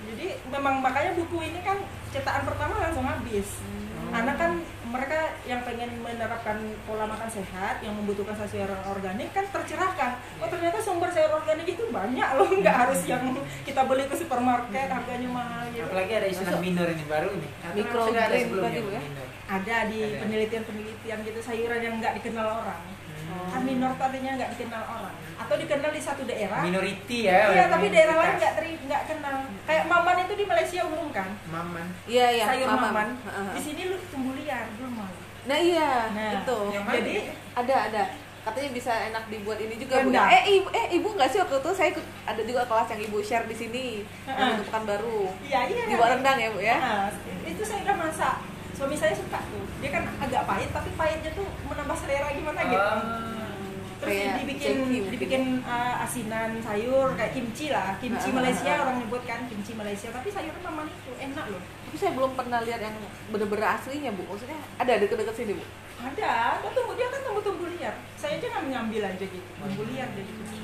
jadi 0.09 0.27
memang 0.49 0.75
makanya 0.79 1.13
buku 1.13 1.39
ini 1.43 1.61
kan 1.61 1.77
cetakan 2.09 2.43
pertama 2.47 2.75
langsung 2.79 3.05
habis 3.05 3.59
Hmm. 3.61 4.15
anak 4.15 4.37
kan 4.39 4.53
mereka 4.89 5.37
yang 5.45 5.61
pengen 5.63 5.91
menerapkan 6.01 6.59
pola 6.89 7.05
makan 7.05 7.29
sehat 7.29 7.85
yang 7.85 7.95
membutuhkan 7.97 8.35
sayur 8.35 8.73
organik 8.89 9.31
kan 9.37 9.45
tercerahkan. 9.49 10.19
Oh 10.41 10.49
ternyata 10.49 10.81
sumber 10.81 11.13
sayur 11.13 11.39
organik 11.39 11.69
itu 11.69 11.85
banyak 11.93 12.29
loh 12.37 12.49
nggak 12.49 12.77
harus 12.89 13.01
yang 13.05 13.23
kita 13.63 13.85
beli 13.85 14.05
ke 14.09 14.17
supermarket 14.17 14.89
harganya 14.89 15.29
mahal 15.29 15.65
gitu. 15.71 15.87
Apalagi 15.87 16.13
ada 16.19 16.27
istilah 16.29 16.61
minor 16.61 16.89
ini 16.89 17.05
baru 17.05 17.29
ini. 17.33 17.49
Sudah 17.89 18.23
ada 18.27 18.37
sebelumnya 18.37 18.81
ya? 18.83 19.03
ada 19.49 19.77
di 19.89 20.01
penelitian-penelitian 20.21 21.19
gitu 21.25 21.41
sayuran 21.41 21.81
yang 21.81 21.95
nggak 21.97 22.21
dikenal 22.21 22.61
orang 22.65 22.98
Hmm. 23.29 23.49
kan 23.51 23.61
minor 23.63 23.93
tadinya 23.95 24.33
nggak 24.35 24.51
dikenal 24.53 24.83
orang 24.83 25.15
atau 25.39 25.55
dikenal 25.55 25.91
di 25.91 26.01
satu 26.01 26.23
daerah 26.25 26.61
Minority 26.61 27.19
ya. 27.25 27.53
iya 27.53 27.65
tapi 27.69 27.87
daerah 27.89 28.17
lain 28.17 28.35
nggak 28.37 28.53
teri- 28.57 28.81
nggak 28.83 29.03
kenal 29.05 29.37
kayak 29.63 29.85
maman 29.85 30.17
itu 30.19 30.35
di 30.35 30.45
Malaysia 30.45 30.81
umum 30.83 31.09
kan 31.11 31.29
Maman. 31.47 31.87
Iya, 32.05 32.27
iya. 32.33 32.45
sayur 32.47 32.67
mamam. 32.67 32.83
maman 32.89 33.09
Heeh. 33.23 33.49
di 33.53 33.61
sini 33.63 33.83
lu 33.87 33.97
tumbuh 34.09 34.33
liar 34.35 34.65
belum 34.75 34.93
mau 34.95 35.13
Nah, 35.45 35.57
iya, 35.57 36.13
Nah, 36.13 36.45
itu. 36.45 36.59
yang 36.69 36.85
mana? 36.85 36.97
jadi 36.99 37.15
Ada, 37.55 37.75
ada. 37.89 38.03
Katanya 38.39 38.71
bisa 38.71 38.93
enak 39.09 39.25
dibuat 39.29 39.57
ini 39.57 39.77
juga, 39.77 39.97
Bu. 39.99 40.09
Rendang. 40.09 40.29
Eh, 40.31 40.43
ibu, 40.55 40.69
eh, 40.71 40.87
ibu 40.93 41.09
nggak 41.11 41.25
sih 41.27 41.39
waktu 41.39 41.57
itu 41.57 41.71
saya 41.73 41.89
ikut 41.91 42.05
ada 42.23 42.43
juga 42.43 42.63
kelas 42.65 42.89
yang 42.91 43.03
ibu 43.03 43.19
share 43.19 43.45
di 43.45 43.57
sini 43.57 43.87
Heeh. 44.25 44.49
untuk 44.55 44.69
baru. 44.85 45.33
iya 45.41 45.65
iya 45.65 45.83
Dibuat 45.87 46.11
rendang 46.15 46.37
ya, 46.37 46.49
Bu 46.49 46.61
ya? 46.61 46.77
Nah, 46.77 47.09
itu 47.43 47.63
saya 47.63 47.81
udah 47.83 47.97
masak 47.99 48.37
suami 48.79 48.95
saya 48.95 49.11
suka 49.13 49.39
tuh 49.45 49.65
dia 49.79 49.91
kan 49.91 50.07
agak 50.17 50.43
pahit 50.45 50.71
tapi 50.71 50.91
pahitnya 50.95 51.31
tuh 51.33 51.47
menambah 51.65 51.97
selera 51.97 52.31
gimana 52.31 52.61
gitu 52.63 52.79
Ah. 52.79 53.51
terus 53.99 54.15
Kayak 54.15 54.35
dibikin 54.39 54.63
ceki 54.63 54.79
mungkin. 54.81 55.03
dibikin 55.11 55.43
uh, 55.65 55.99
asinan 55.99 56.51
sayur 56.61 57.09
kayak 57.13 57.35
kimchi 57.35 57.67
lah 57.69 57.99
kimchi 57.99 58.23
Ah, 58.25 58.31
ah, 58.31 58.37
Malaysia 58.39 58.71
ah. 58.71 58.83
orang 58.85 58.97
nyebut 59.03 59.23
kan 59.25 59.41
kimchi 59.45 59.73
Malaysia 59.75 60.09
tapi 60.09 60.29
sayurnya 60.31 60.63
maman 60.63 60.87
itu 60.87 61.11
enak 61.13 61.45
loh 61.49 61.59
Tapi 61.59 61.97
saya 61.97 62.13
belum 62.13 62.33
pernah 62.33 62.61
lihat 62.63 62.79
yang 62.79 62.93
bener-bener 63.27 63.65
aslinya, 63.67 64.13
Bu. 64.13 64.21
Maksudnya 64.29 64.61
ada 64.77 64.93
deket-deket 64.95 65.35
sini, 65.35 65.53
Bu. 65.53 65.65
ada 65.99 66.29
ada 66.55 66.69
tumbuh 66.71 66.95
dia 66.95 67.09
kan 67.09 67.21
tumbuh 67.21 67.43
tumbuh 67.43 67.67
liar 67.69 67.91
saya 68.15 68.39
aja 68.39 68.47
nggak 68.47 68.65
mengambil 68.65 69.03
aja 69.05 69.25
gitu 69.25 69.51
tumbuh 69.51 69.85
liar 69.89 70.07
jadi 70.09 70.31
gitu 70.31 70.55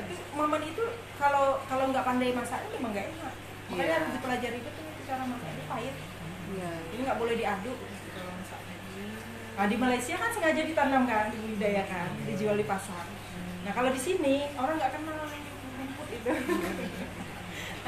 itu 0.00 0.14
maman 0.32 0.62
itu 0.62 0.84
kalau 1.16 1.60
kalau 1.66 1.84
nggak 1.86 2.00
pandai 2.00 2.32
masaknya 2.32 2.70
memang 2.72 2.90
nggak 2.90 3.06
enak 3.12 3.32
makanya 3.68 3.84
Iya. 3.84 3.96
harus 3.98 4.12
dipelajari 4.14 4.58
betul 4.62 4.84
itu 4.86 5.02
cara 5.04 5.22
masaknya 5.26 5.64
pahit 5.68 5.94
Iya. 6.48 6.70
ini 6.96 7.00
nggak 7.04 7.20
boleh 7.20 7.34
diaduk 7.36 7.76
gitu 7.76 8.08
kalau 8.16 8.32
masaknya 8.40 8.76
nah 9.58 9.66
di 9.66 9.76
Malaysia 9.76 10.14
kan 10.14 10.30
sengaja 10.30 10.62
ditanam 10.62 11.02
kan 11.04 11.34
dibudidayakan 11.34 12.08
dijual 12.30 12.54
di 12.54 12.62
pasar. 12.62 13.04
Nah 13.66 13.72
kalau 13.74 13.90
di 13.90 13.98
sini 13.98 14.46
orang 14.54 14.78
nggak 14.78 14.92
kenal 14.94 15.18
rumput 15.18 16.08
itu. 16.14 16.30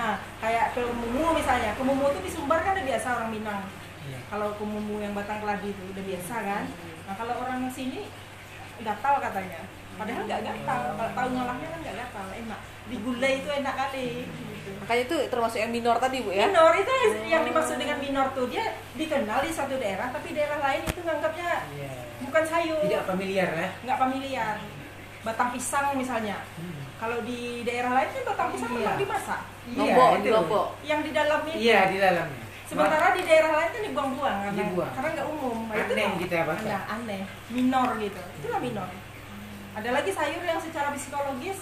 Nah 0.01 0.17
kayak 0.41 0.73
kemumu 0.73 1.37
misalnya 1.37 1.77
kemumu 1.77 2.09
itu 2.09 2.21
di 2.25 2.31
Sumbar 2.33 2.65
kan 2.65 2.73
udah 2.73 2.87
biasa 2.89 3.07
orang 3.21 3.31
Minang. 3.31 3.63
Iya. 4.01 4.17
kalau 4.33 4.57
kemumu 4.57 4.97
yang 4.97 5.13
batang 5.13 5.45
keladi 5.45 5.77
itu 5.77 5.83
udah 5.93 6.05
biasa 6.05 6.35
kan. 6.41 6.65
Nah 7.05 7.15
kalau 7.15 7.35
orang 7.45 7.69
sini 7.69 8.09
gatal 8.81 9.21
katanya. 9.21 9.61
Padahal 9.95 10.25
nggak 10.25 10.41
gatal 10.41 10.81
kalau 10.97 11.13
tahu 11.13 11.29
ngolahnya 11.37 11.69
kan 11.69 11.79
nggak 11.85 11.97
gatal 12.01 12.27
enak. 12.33 12.61
Di 12.89 12.97
gulai 12.99 13.33
itu 13.45 13.49
enak 13.53 13.75
kali 13.77 14.09
gitu. 14.63 14.71
Makanya 14.79 15.03
itu 15.03 15.17
termasuk 15.27 15.59
yang 15.59 15.71
minor 15.71 15.97
tadi, 15.97 16.21
Bu 16.21 16.31
ya? 16.31 16.47
minor 16.47 16.73
itu 16.75 16.93
yang 17.25 17.43
dimaksud 17.43 17.77
dengan 17.77 17.97
minor 17.97 18.27
tuh 18.31 18.47
dia 18.47 18.65
dikenal 18.93 19.41
di 19.41 19.51
satu 19.51 19.75
daerah 19.75 20.09
tapi 20.09 20.31
daerah 20.31 20.59
lain 20.59 20.83
itu 20.83 21.01
nganggapnya 21.01 21.49
Iya. 21.73 21.91
bukan 22.21 22.45
sayur 22.45 22.81
Tidak 22.83 23.05
familiar 23.05 23.49
ya. 23.51 23.69
nggak 23.83 23.99
familiar 23.99 24.55
batang 25.21 25.49
pisang 25.51 25.93
misalnya 25.95 26.37
Hmm. 26.55 26.81
kalau 26.97 27.21
di 27.21 27.61
daerah 27.61 27.93
lain 27.95 28.09
kan 28.11 28.23
batang 28.27 28.49
pisang 28.51 28.71
Iya. 28.71 28.79
memang 28.79 28.97
dimasak 28.99 29.41
Lombok, 29.71 30.09
itu. 30.11 30.21
di 30.21 30.31
Lombok. 30.31 30.67
yang 30.83 31.01
di 31.01 31.11
dalamnya 31.11 31.53
itu. 31.53 31.63
Iya, 31.63 31.81
di 31.87 31.99
dalamnya. 31.99 32.43
sementara 32.65 33.07
di 33.13 33.23
daerah 33.25 33.53
lain 33.53 33.71
kan 33.71 33.83
dibuang-buang 33.83 34.37
karena 34.41 34.55
Dibuang. 34.57 34.91
karena 34.95 35.09
nggak 35.13 35.29
umum 35.29 35.59
Nah, 35.67 35.75
itu 35.77 35.91
Aneh 35.91 36.07
tuh 36.07 36.19
gitu 36.21 36.33
ya, 36.33 36.45
Pak? 36.45 36.57
aneh, 36.57 36.81
aneh 36.87 37.23
minor 37.49 37.89
gitu 37.99 38.21
itulah 38.37 38.61
minor 38.61 38.89
ada 39.71 39.89
lagi 39.93 40.11
sayur 40.11 40.43
yang 40.43 40.59
secara 40.59 40.89
psikologis 40.91 41.59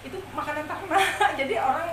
itu 0.00 0.18
makanan 0.30 0.62
ternak 0.64 1.04
jadi 1.40 1.54
orang 1.58 1.88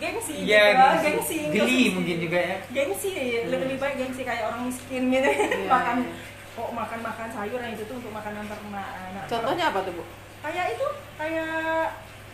gengsi 0.00 0.34
Iya, 0.42 0.62
gitu 0.64 0.80
gengsi. 0.80 1.04
gengsi 1.04 1.38
Geli 1.46 1.60
konsumsi. 1.60 1.94
mungkin 1.94 2.16
juga 2.18 2.38
ya. 2.40 2.56
gengsi 2.72 3.10
lebih 3.44 3.58
lebih 3.62 3.78
baik 3.78 3.96
gengsi 3.98 4.22
kayak 4.22 4.42
orang 4.44 4.60
miskin 4.64 5.02
gitu 5.06 5.28
makan 5.68 5.96
iya. 6.00 6.12
kok 6.50 6.70
makan 6.72 6.98
makan 7.00 7.28
sayur 7.30 7.58
yang 7.58 7.72
itu 7.72 7.84
tuh 7.84 7.96
untuk 7.96 8.10
makanan 8.10 8.44
ternak 8.44 8.88
Nah, 9.10 9.24
Contohnya 9.26 9.64
apa 9.68 9.78
tuh, 9.82 9.92
Bu? 9.92 10.02
kayak 10.40 10.66
itu 10.72 10.86
kayak 11.14 11.86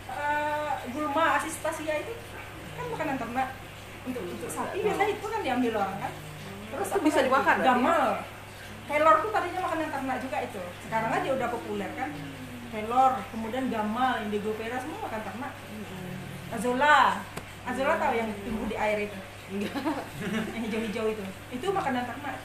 eh, 0.07 0.71
gulma 0.89 1.35
asistasia 1.35 1.93
itu 1.97 2.13
kan 2.73 2.85
makanan 2.87 3.15
ternak 3.17 3.49
untuk 4.01 4.23
untuk 4.23 4.47
sapi 4.47 4.79
biasa 4.79 5.03
itu 5.05 5.25
kan 5.25 5.39
diambil 5.41 5.73
orang 5.77 5.97
kan 5.99 6.11
terus 6.67 6.87
Itu 6.89 6.99
bisa 7.03 7.19
dimakan 7.21 7.43
berarti 7.53 7.61
ya? 7.61 7.67
gamal 7.67 8.03
kelor 8.87 9.15
tuh 9.19 9.31
tadinya 9.31 9.61
makanan 9.61 9.87
ternak 9.89 10.17
juga 10.19 10.37
itu 10.39 10.63
sekarang 10.81 11.11
aja 11.11 11.29
udah 11.29 11.47
populer 11.49 11.89
kan 11.93 12.09
kelor 12.67 13.11
kemudian 13.27 13.67
gamal 13.67 14.11
indigo 14.21 14.51
vera 14.53 14.77
semua 14.77 14.99
makan 15.01 15.21
ternak 15.21 15.51
azola 16.49 17.19
azola 17.67 17.95
tahu 17.99 18.13
yang 18.15 18.29
tumbuh 18.43 18.67
di 18.67 18.77
air 18.79 18.97
itu? 19.05 19.17
Yang 20.55 20.63
hijau-hijau 20.67 21.05
itu? 21.11 21.23
Itu 21.51 21.65
makanan 21.71 22.03
ternak 22.07 22.35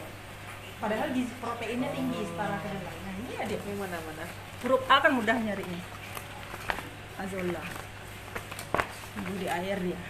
padahal 0.83 1.15
gizi 1.15 1.31
proteinnya 1.39 1.95
tinggi 1.95 2.27
setara 2.27 2.59
kedelai 2.59 2.97
nah 3.07 3.15
ini 3.15 3.35
ada. 3.39 3.55
Yang 3.55 3.79
mana-mana? 3.79 4.25
huruf 4.67 4.83
A 4.91 4.97
kan 4.99 5.13
mudah 5.15 5.37
nyarinya. 5.39 5.81
Azola 7.23 7.63
tumbuh 9.15 9.37
di 9.39 9.47
air 9.47 9.79
dia. 9.79 10.01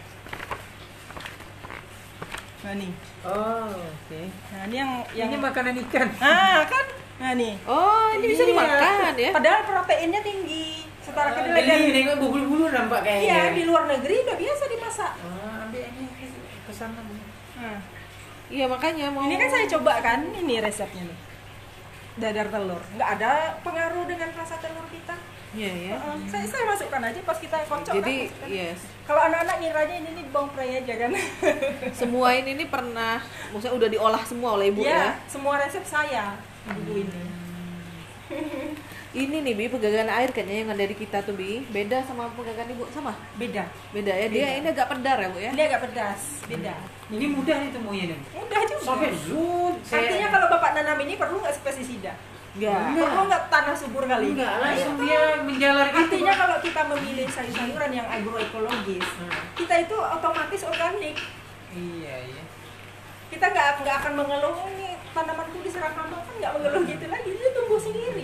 Nah 2.62 2.72
nih. 2.78 2.92
Oh, 3.26 3.68
oke. 3.74 4.20
nah 4.54 4.62
ini 4.70 4.76
yang 4.78 4.90
yang 5.12 5.28
Ini 5.34 5.38
makanan 5.42 5.74
ikan. 5.88 6.08
ah 6.22 6.62
kan? 6.64 6.86
Nah 7.20 7.30
nih. 7.34 7.54
Oh, 7.68 8.06
ini 8.16 8.26
bisa 8.32 8.42
Iya. 8.46 8.50
dimakan 8.54 9.14
ya? 9.18 9.30
padahal 9.34 9.60
proteinnya 9.66 10.20
tinggi 10.22 10.81
setara 11.12 11.30
kedelai 11.30 11.60
Geli, 11.60 11.68
dan 11.68 11.80
nengok 11.94 12.16
bulu-bulu 12.18 12.64
nampak 12.66 13.00
kayaknya. 13.02 13.28
iya 13.28 13.42
di 13.52 13.62
luar 13.62 13.84
negeri 13.86 14.14
udah 14.18 14.36
biasa 14.36 14.62
dimasak 14.66 15.12
Oh, 15.20 15.62
ambil 15.62 15.82
ini 15.84 16.04
ke 16.64 16.72
sana. 16.72 16.98
Bu. 16.98 17.12
nah, 17.54 17.78
Iya, 18.48 18.64
makanya 18.66 19.06
mau 19.08 19.24
ini 19.24 19.36
kan 19.36 19.48
saya 19.48 19.66
coba 19.70 19.92
kan 19.98 20.20
ini 20.30 20.56
resepnya 20.58 21.04
nih 21.04 21.18
dadar 22.14 22.44
telur 22.46 22.82
nggak 22.92 23.10
ada 23.14 23.30
pengaruh 23.60 24.04
dengan 24.04 24.28
rasa 24.32 24.56
telur 24.56 24.84
kita 24.88 25.16
Iya, 25.52 25.68
ya. 25.68 25.94
Heeh, 25.94 26.16
saya 26.26 26.44
saya 26.46 26.64
masukkan 26.66 27.00
aja 27.02 27.20
pas 27.22 27.36
kita 27.36 27.60
kocok 27.62 27.92
Jadi, 27.94 28.24
kan, 28.30 28.48
yes. 28.50 28.80
kalau 29.04 29.20
anak-anak 29.22 29.56
ngiranya 29.58 29.96
ini 29.98 30.10
nih 30.14 30.24
bawang 30.28 30.48
prei 30.48 30.76
aja 30.78 30.94
kan 30.98 31.12
Semua 32.00 32.32
ini 32.32 32.56
nih 32.56 32.64
pernah 32.66 33.20
maksudnya 33.48 33.76
udah 33.76 33.88
diolah 33.90 34.22
semua 34.22 34.56
oleh 34.56 34.68
Ibu 34.68 34.80
Iya, 34.80 34.96
ya. 34.96 35.08
semua 35.26 35.56
resep 35.56 35.84
saya 35.84 36.40
di 36.62 36.72
buku 36.74 36.92
ini. 37.00 37.20
Ini 39.12 39.44
nih 39.44 39.52
Bi, 39.52 39.68
pegangan 39.68 40.08
air 40.10 40.32
kayaknya 40.32 40.64
yang 40.64 40.70
ada 40.72 40.84
di 40.84 40.96
kita 40.96 41.20
tuh 41.20 41.36
Bi. 41.36 41.60
Beda 41.68 42.00
sama 42.00 42.32
pegangan 42.32 42.64
Ibu 42.64 42.88
sama? 42.88 43.12
Beda. 43.36 43.68
Beda 43.92 44.08
ya. 44.10 44.26
Dia 44.26 44.40
Beda. 44.42 44.56
ini 44.56 44.66
agak 44.70 44.88
pedar 44.88 45.16
ya, 45.20 45.28
Bu 45.28 45.38
ya. 45.38 45.50
Ini 45.52 45.62
agak 45.68 45.80
pedas, 45.84 46.20
beda. 46.42 46.74
Ini 47.12 47.26
mudah 47.28 47.56
nih 47.58 47.70
temunya 47.70 48.04
nih. 48.08 48.18
Mudah 48.32 48.60
juga. 48.64 48.82
Sampai 48.82 49.12
zoom. 49.12 49.74
Artinya 49.78 50.28
kalau 50.30 50.46
bapak 50.48 50.70
nanam 50.72 50.98
ini 50.98 51.14
perlu 51.14 51.36
nggak 51.38 51.60
pestisida? 51.60 52.16
Enggak. 52.52 52.80
Perlu 52.94 53.22
nggak 53.26 53.44
tanah 53.48 53.74
subur 53.76 54.04
kali? 54.06 54.32
enggak 54.32 54.48
Nah, 54.48 54.60
langsung 54.62 54.96
itu. 54.96 55.04
dia 55.04 55.20
menjalar 55.40 55.86
gitu. 55.86 56.00
Artinya 56.02 56.32
kalau 56.34 56.56
kita 56.60 56.80
memilih 56.86 57.26
sayur-sayuran 57.28 57.90
yang 57.92 58.08
agroekologis, 58.08 59.06
Hmm. 59.14 59.32
kita 59.52 59.74
itu 59.78 59.96
otomatis 59.96 60.60
organik. 60.62 61.16
Iya, 61.70 62.14
iya. 62.28 62.42
Kita 63.28 63.44
nggak 63.46 63.68
nggak 63.78 63.96
akan 63.98 64.12
mengeluh 64.14 64.56
ini 64.70 64.88
tanamanku 65.10 65.60
diserang 65.60 65.92
hama 65.94 66.16
kan 66.18 66.34
nggak 66.34 66.52
mengeluh 66.54 66.82
gitu 66.82 67.06
lagi, 67.06 67.30
dia 67.30 67.48
tumbuh 67.50 67.76
sendiri. 67.78 68.21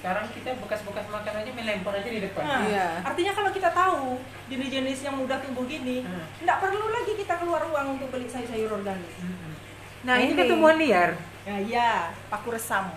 Sekarang 0.00 0.24
kita 0.32 0.56
bekas-bekas 0.56 1.06
makan 1.06 1.34
aja 1.36 1.50
melempar 1.52 1.92
aja 1.92 2.08
di 2.08 2.20
depan. 2.20 2.40
Nah, 2.40 2.64
Iya. 2.64 3.04
artinya 3.04 3.32
kalau 3.36 3.50
kita 3.52 3.68
tahu 3.70 4.16
jenis-jenis 4.48 4.98
yang 5.02 5.14
mudah 5.14 5.36
tumbuh 5.38 5.62
gini, 5.62 6.00
Hmm. 6.00 6.24
nggak 6.40 6.56
perlu 6.58 6.88
lagi 6.88 7.12
kita 7.14 7.36
keluar 7.36 7.60
uang 7.62 7.86
untuk 7.94 8.08
beli 8.08 8.24
sayur-sayur 8.24 8.72
organik. 8.74 9.12
Mm-mm. 9.14 9.52
Nah, 10.00 10.16
ini 10.16 10.32
Ini. 10.32 10.48
tumbuhan 10.48 10.76
liar 10.76 11.10
Ya, 11.40 11.56
iya, 11.58 11.90
paku 12.26 12.48
resam. 12.50 12.88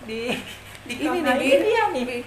di 0.00 0.30
di 0.84 0.94
Ini 0.96 1.18
nih, 1.18 1.36
ini 1.36 1.56
dia 1.64 1.84
nih. 1.90 2.04
Bi. 2.04 2.18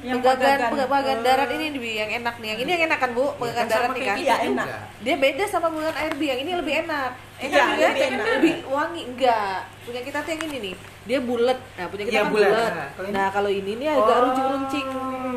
Yang 0.00 0.22
pegagan 0.22 0.38
pegagan. 0.38 0.70
pega- 0.70 0.86
pegagan 0.86 1.18
Eh, 1.18 1.24
darat 1.24 1.48
ini 1.50 1.66
Bi, 1.74 1.92
yang 1.94 2.10
enak 2.14 2.34
nih. 2.36 2.48
Yang 2.50 2.60
ini 2.60 2.70
yang 2.70 2.82
enak 2.86 2.98
kan 2.98 3.10
Bu? 3.10 3.24
Pegagan 3.34 3.56
kan 3.56 3.66
darat 3.66 3.88
nih 3.90 4.02
kan. 4.02 4.16
Iya, 4.16 4.34
juga. 4.36 4.46
enak. 4.46 4.66
Dia 5.00 5.16
beda 5.16 5.44
sama 5.46 5.66
pegagan 5.68 5.96
air 5.98 6.12
Bi. 6.14 6.26
Yang 6.26 6.40
ini 6.40 6.52
lebih 6.54 6.74
enak. 6.78 7.10
Enak 7.40 7.50
Iya, 7.50 7.62
juga, 7.66 7.86
lebih 7.86 8.04
enak. 8.06 8.24
lebih 8.30 8.54
wangi 8.66 9.02
enggak. 9.06 9.58
Punya 9.82 10.00
kita 10.02 10.18
tuh 10.20 10.30
yang 10.30 10.42
ini 10.46 10.58
nih. 10.62 10.74
Dia 11.00 11.18
bulat. 11.18 11.58
Nah, 11.74 11.86
punya 11.86 12.04
kita 12.04 12.12
Iya, 12.12 12.22
kan 12.22 12.30
bulat. 12.30 12.50
Nah, 12.50 12.88
kalau 12.90 13.02
ini- 13.02 13.14
Nah, 13.14 13.28
kalau 13.30 13.50
ini 13.50 13.72
nih 13.74 13.88
agak 13.90 14.04
Oh. 14.10 14.22
runcing-runcing. 14.22 14.88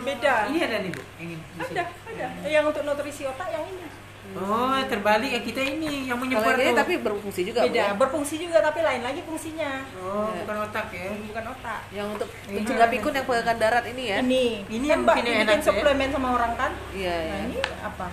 Beda. 0.03 0.33
Ini 0.45 0.59
ada 0.61 0.77
nih 0.79 0.91
bu, 0.91 1.01
yang 1.15 1.29
ini. 1.29 1.43
Ada, 1.55 1.83
ada. 1.87 2.25
Yang 2.43 2.63
untuk 2.67 2.83
nutrisi 2.83 3.23
otak 3.23 3.47
yang 3.49 3.63
ini. 3.63 3.87
Oh, 4.33 4.73
terbalik 4.83 5.29
ya 5.29 5.41
kita 5.41 5.61
ini 5.61 6.09
yang 6.09 6.17
menyebar 6.17 6.57
ini 6.57 6.73
tapi 6.73 6.97
berfungsi 6.97 7.45
juga 7.45 7.61
Beda, 7.61 7.85
ya. 7.85 7.93
berfungsi 7.93 8.41
juga 8.41 8.57
tapi 8.59 8.81
lain 8.81 9.05
lagi 9.05 9.21
fungsinya. 9.21 9.85
Oh, 9.95 10.25
Iya. 10.27 10.41
bukan 10.41 10.57
otak 10.63 10.87
ya. 10.89 11.05
Bukan 11.21 11.45
otak. 11.45 11.81
Yang 11.91 12.07
untuk 12.09 12.29
Ini. 12.43 12.55
mencegah 12.57 12.87
pikun 12.89 13.13
yang 13.13 13.25
pegagan 13.25 13.57
darat 13.57 13.85
ini 13.85 14.03
ya. 14.05 14.17
Ini, 14.19 14.45
Ini 14.65 14.85
yang 14.89 15.01
Mbak 15.03 15.13
mungkin 15.13 15.23
yang 15.23 15.37
bikin 15.37 15.47
enak 15.47 15.59
ya. 15.59 15.65
suplemen 15.69 16.09
sama 16.09 16.27
orang 16.33 16.53
kan? 16.55 16.71
Iya, 16.91 17.13
Nah, 17.13 17.21
iya. 17.21 17.37
ini 17.45 17.57
apa? 17.79 18.07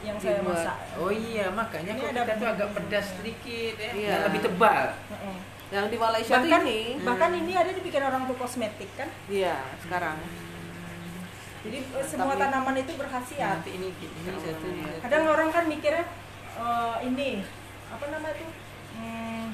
Yang 0.00 0.16
saya 0.20 0.40
masak. 0.42 0.76
Oh 0.94 1.10
iya, 1.10 1.46
makanya 1.50 1.90
Ini 1.90 2.00
kok 2.00 2.08
ada 2.10 2.20
kita 2.22 2.34
tuh 2.36 2.48
agak 2.50 2.68
pedas 2.74 3.06
sedikit 3.14 3.74
ya, 3.76 3.90
Iya. 3.92 4.14
lebih 4.28 4.40
tebal. 4.42 4.84
Heeh. 5.08 5.36
Yang 5.70 5.86
di 5.86 5.96
Malaysia 5.96 6.32
tuh 6.32 6.42
Bahkan 6.44 6.62
ini. 6.64 6.80
bahkan 7.00 7.30
ini 7.32 7.52
ada 7.52 7.70
dibikin 7.70 8.02
orang 8.02 8.26
tuh 8.26 8.34
kosmetik 8.34 8.90
kan? 8.94 9.06
Iya, 9.26 9.54
sekarang. 9.78 10.18
Jadi 11.60 11.78
eh, 11.78 12.04
semua 12.04 12.32
Tapi- 12.32 12.42
tanaman 12.42 12.76
itu 12.76 12.92
berkhasiat. 12.92 13.60
Nanti 13.60 13.70
ini 13.72 13.88
ini 13.92 14.30
satu 14.34 14.66
ini. 14.66 14.82
satu. 14.82 15.00
Kadang 15.04 15.24
orang 15.28 15.48
kan 15.48 15.64
mikirnya 15.64 16.04
eh, 16.56 16.96
ini 17.04 17.46
apa 17.86 18.04
namanya 18.08 18.34
tuh? 18.34 18.50
Hmm, 18.90 19.46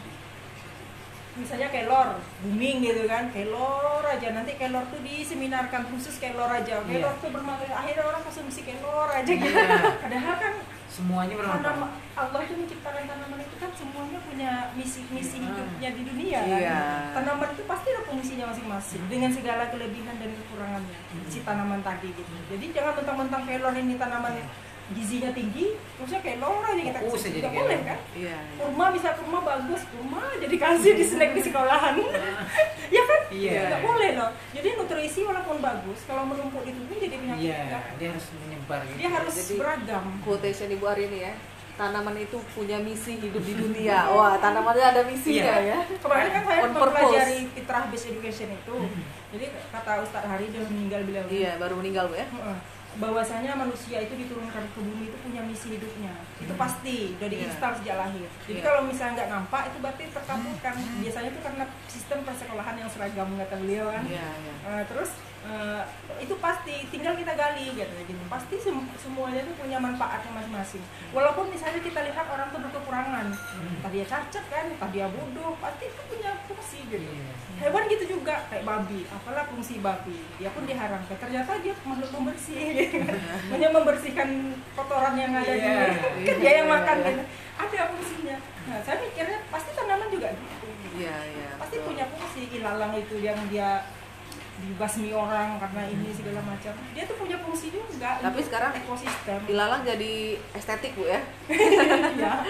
misalnya 1.36 1.68
kelor 1.68 2.08
booming 2.40 2.80
gitu 2.80 3.04
kan 3.04 3.28
kelor 3.28 4.00
aja 4.02 4.32
nanti 4.32 4.56
kelor 4.56 4.88
tuh 4.88 4.98
diseminarkan 4.98 5.84
khusus 5.86 6.16
kelor 6.16 6.48
aja 6.48 6.80
kelor 6.80 7.12
Iya. 7.12 7.20
tuh 7.20 7.28
bermanfaat 7.28 7.68
akhirnya 7.70 8.04
orang 8.06 8.22
konsumsi 8.22 8.64
kelor 8.64 9.06
aja 9.06 9.28
gitu 9.28 9.44
Iya. 9.46 10.00
padahal 10.00 10.34
kan 10.34 10.52
Semuanya 10.86 11.34
bermanfaat. 11.34 11.90
Allah 12.16 12.40
itu 12.40 12.54
menciptakan 12.56 13.04
tanaman 13.04 13.38
itu 13.38 13.56
kan 13.56 13.70
semuanya 13.72 14.18
punya 14.22 14.50
misi 14.72 15.04
misi 15.08 15.36
Hmm. 15.36 15.50
hidupnya 15.50 15.88
di 15.90 16.02
dunia 16.02 16.38
kan 16.38 16.56
Iya. 16.56 16.78
tanaman 17.12 17.48
itu 17.52 17.62
pasti 17.64 17.86
ada 17.90 18.02
fungsinya 18.02 18.44
masing-masing 18.48 19.02
dengan 19.06 19.28
segala 19.28 19.68
kelebihan 19.68 20.16
dan 20.16 20.30
kekurangannya 20.34 20.96
Hmm. 20.96 21.26
si 21.26 21.38
tanaman 21.42 21.80
tadi 21.80 22.08
gitu 22.08 22.32
jadi 22.48 22.64
jangan 22.72 22.92
mentang-mentang 22.96 23.42
kelor 23.44 23.74
ini 23.74 23.94
tanaman 23.94 24.32
gizinya 24.88 25.30
tinggi 25.30 25.74
maksudnya 25.98 26.22
kelor 26.24 26.62
aja 26.62 26.78
kita 26.80 26.98
kasih 27.02 27.30
di 27.34 27.40
boleh 27.42 27.80
kan 27.82 27.98
Iya. 28.14 28.38
iya. 28.38 28.38
kurma 28.56 28.86
bisa 28.94 29.08
kurma 29.12 29.38
bagus 29.42 29.82
kurma 29.84 30.22
jadi 30.38 30.56
kasih 30.56 30.92
di 30.94 31.04
snack 31.04 31.30
di 31.34 31.42
sekolahan 31.42 31.94
ya 32.94 33.02
kan 33.02 33.20
Iya. 33.28 33.60
nggak 33.68 33.82
boleh 33.82 34.10
loh 34.14 34.30
jadi 34.54 34.68
nutrisi 34.96 35.20
walaupun 35.22 35.60
bagus 35.60 36.00
kalau 36.08 36.24
menumpuk 36.24 36.64
di 36.64 36.72
tubuh 36.72 36.96
jadi 36.96 37.12
penyakit 37.14 37.44
Iya, 37.44 37.58
Nggak. 37.68 37.82
dia 37.94 38.08
harus 38.08 38.26
menyebar 38.34 38.80
gitu. 38.82 38.96
dia 38.96 39.10
harus 39.12 39.34
Jadi- 39.36 39.58
beragam 39.60 40.04
Quotation 40.24 40.68
Ibu 40.72 40.84
hari 40.86 41.02
ini 41.06 41.18
ya. 41.22 41.34
Tanaman 41.76 42.16
itu 42.16 42.40
punya 42.56 42.80
misi 42.80 43.20
hidup 43.20 43.44
di 43.44 43.52
dunia. 43.60 44.08
Wah, 44.08 44.40
tanamannya 44.40 44.80
ada 44.86 45.02
misinya 45.04 45.60
Iya. 45.60 45.76
ya. 45.76 45.78
kemarin 46.00 46.28
kan 46.32 46.42
saya 46.42 46.60
mempelajari 46.64 47.38
fitrah 47.52 47.84
based 47.86 48.08
education 48.08 48.48
itu 48.50 48.76
jadi 49.28 49.44
kata 49.68 49.92
Ustadz 50.00 50.24
Hari 50.26 50.48
dia 50.48 50.64
meninggal 50.64 51.04
beliau 51.04 51.24
Iya, 51.28 51.60
baru 51.60 51.76
meninggal 51.76 52.08
Bu 52.08 52.16
ya. 52.16 52.24
Heeh. 52.24 52.56
Bahwasanya 52.96 53.52
manusia 53.52 54.00
itu 54.00 54.14
diturunkan 54.16 54.64
ke 54.72 54.78
bumi 54.80 55.08
itu 55.08 55.18
punya 55.20 55.42
misi 55.42 55.76
hidupnya. 55.76 56.12
Itu 56.40 56.54
pasti 56.54 57.12
udah 57.14 57.28
Iya. 57.28 57.34
diinstal 57.36 57.72
sejak 57.76 57.96
lahir. 57.96 58.28
Jadi 58.42 58.60
Iya. 58.60 58.64
kalau 58.64 58.80
misalnya 58.84 59.12
nggak 59.16 59.30
nampak 59.30 59.62
itu 59.68 59.78
berarti 59.78 60.04
terkabulkan. 60.10 60.74
Biasanya 61.00 61.28
itu 61.28 61.40
karena 61.40 61.64
sistem 61.86 62.18
persekolahan 62.22 62.76
yang 62.76 62.88
seragam 62.88 63.28
kata 63.36 63.56
beliau 63.56 63.86
kan. 63.88 64.02
Iya, 64.04 64.26
iya. 64.32 64.54
Eh, 64.66 64.84
terus 64.88 65.10
eh, 65.46 65.82
itu 66.18 66.34
pasti 66.36 66.74
tinggal 66.90 67.14
kita 67.14 67.30
gali 67.32 67.70
gitu. 67.70 67.94
Gitu 68.02 68.18
pasti 68.26 68.58
sem- 68.58 68.90
semuanya 68.98 69.46
itu 69.46 69.52
punya 69.54 69.78
manfaatnya 69.78 70.32
masing-masing. 70.34 70.82
Walaupun 71.14 71.46
misalnya 71.46 71.78
kita 71.78 72.02
lihat 72.02 72.26
orang 72.26 72.50
tuh 72.50 72.58
berkekurangan. 72.60 73.26
Entah 73.76 73.90
dia 73.90 74.02
cacat 74.02 74.44
kan 74.48 74.66
entah 74.66 74.90
dia 74.90 75.06
bodoh 75.06 75.54
pasti 75.56 75.86
itu 75.86 76.02
punya 76.08 76.34
gitu 76.88 77.06
Iya. 77.06 77.32
hewan 77.58 77.88
gitu 77.88 78.04
juga 78.12 78.36
kayak 78.46 78.62
babi 78.62 79.08
apalah 79.08 79.48
fungsi 79.48 79.80
babi 79.80 80.20
dia 80.36 80.52
pun 80.52 80.62
diharamkan 80.62 81.16
ternyata 81.16 81.56
dia 81.58 81.72
makhluk 81.82 82.10
pembersih 82.10 82.60
gitu 82.74 83.00
hanya 83.52 83.68
membersihkan 83.72 84.28
kotoran 84.72 85.14
yang 85.14 85.32
ada 85.32 85.48
Iya. 85.48 85.74
di 86.14 86.24
kan 86.28 86.36
dia 86.36 86.52
yang 86.54 86.68
Iya, 86.68 86.74
makan 86.74 86.96
iya. 86.96 87.06
gitu 87.08 87.22
ada 87.56 87.80
fungsinya 87.90 88.36
nah 88.66 88.78
saya 88.82 88.96
mikirnya 89.00 89.38
pasti 89.48 89.70
tanaman 89.72 90.08
juga 90.08 90.28
gitu 90.30 90.66
Iya, 90.96 91.16
iya. 91.28 91.48
pasti 91.56 91.76
betul. 91.76 91.88
punya 91.88 92.04
fungsi 92.06 92.40
ilalang 92.52 92.92
itu 92.94 93.16
yang 93.18 93.36
dia 93.46 93.84
dibasmi 94.56 95.12
orang 95.12 95.60
karena 95.60 95.84
ini 95.86 96.08
segala 96.10 96.40
macam 96.40 96.72
dia 96.90 97.04
tuh 97.04 97.12
punya 97.14 97.36
fungsi 97.36 97.68
juga 97.68 98.16
Tapi 98.18 98.40
sekarang 98.40 98.72
ekosistem 98.74 99.40
Ilalang 99.44 99.84
jadi 99.84 100.12
estetik 100.50 100.96
Bu 100.96 101.04
ya. 101.04 101.20
ya 102.16 102.40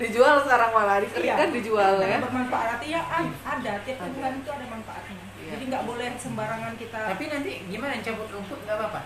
Dijual 0.00 0.34
sekarang 0.40 0.70
malah 0.72 0.96
dikeringkan 0.98 1.46
Iya. 1.46 1.54
dijual 1.54 1.94
ya. 2.00 2.18
Bermanfaat 2.18 2.68
artinya 2.74 3.00
ad- 3.04 3.36
ada 3.42 3.72
tiap 3.84 3.96
tumbuhan 4.00 4.32
itu 4.34 4.50
ada 4.50 4.66
manfaatnya 4.66 5.16
Iya. 5.36 5.50
jadi 5.52 5.64
nggak 5.68 5.84
boleh 5.84 6.08
sembarangan 6.16 6.72
kita 6.74 7.00
Tapi 7.06 7.24
nanti 7.28 7.50
gimana 7.68 7.92
cabut 8.00 8.28
rumput 8.30 8.58
nggak 8.64 8.76
apa-apa? 8.76 9.00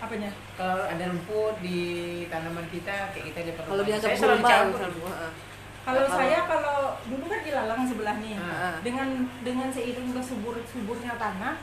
apanya 0.00 0.30
Kalau 0.56 0.80
ada 0.80 1.04
rumput 1.04 1.54
di 1.60 1.78
tanaman 2.26 2.66
kita 2.70 3.12
kayak 3.12 3.24
kita 3.26 3.38
di 3.42 3.50
Kalau 3.52 3.82
dianggap 3.82 4.10
saya 4.14 4.64
Bu, 4.64 4.78
heeh. 5.04 5.32
Kalau 5.80 6.04
saya 6.06 6.38
kalau 6.44 6.78
dulu 7.02 7.24
kan 7.24 7.40
ilalang 7.42 7.82
sebelah 7.82 8.16
nih, 8.16 8.36
dengan 8.80 9.08
dengan 9.40 9.68
seiring 9.68 10.12
ke 10.12 10.20
subur 10.20 10.54
suburnya 10.62 11.16
tanah, 11.16 11.56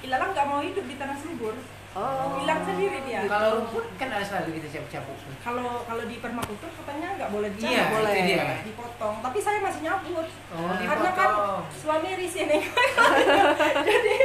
ilalang 0.00 0.30
nggak 0.30 0.46
mau 0.46 0.60
hidup 0.60 0.84
di 0.84 0.94
tanah 0.94 1.16
subur, 1.16 1.54
Oh. 1.92 2.36
hilang 2.36 2.60
sendiri 2.60 3.00
dia. 3.02 3.24
Kalau 3.24 3.56
rumput 3.58 3.88
kan 3.96 4.12
ada 4.12 4.20
selalu 4.20 4.60
kita 4.60 4.68
cabut-cabut. 4.70 5.16
Kalau 5.40 5.80
kalau 5.82 6.04
di 6.04 6.16
permakultur 6.18 6.68
katanya 6.70 7.08
nggak 7.16 7.30
boleh 7.30 7.48
dicabut, 7.50 7.72
Iya, 7.72 7.84
boleh. 7.88 8.12
itu 8.12 8.28
dia. 8.28 8.44
dipotong. 8.62 9.14
Tapi 9.24 9.38
saya 9.40 9.58
masih 9.58 9.80
nyabut, 9.80 10.28
Oh, 10.52 10.76
karena 10.76 11.10
kan 11.10 11.30
dipotong. 11.32 11.62
suami 11.72 12.08
risih 12.14 12.44
nih, 12.46 12.62
jadi 13.88 14.16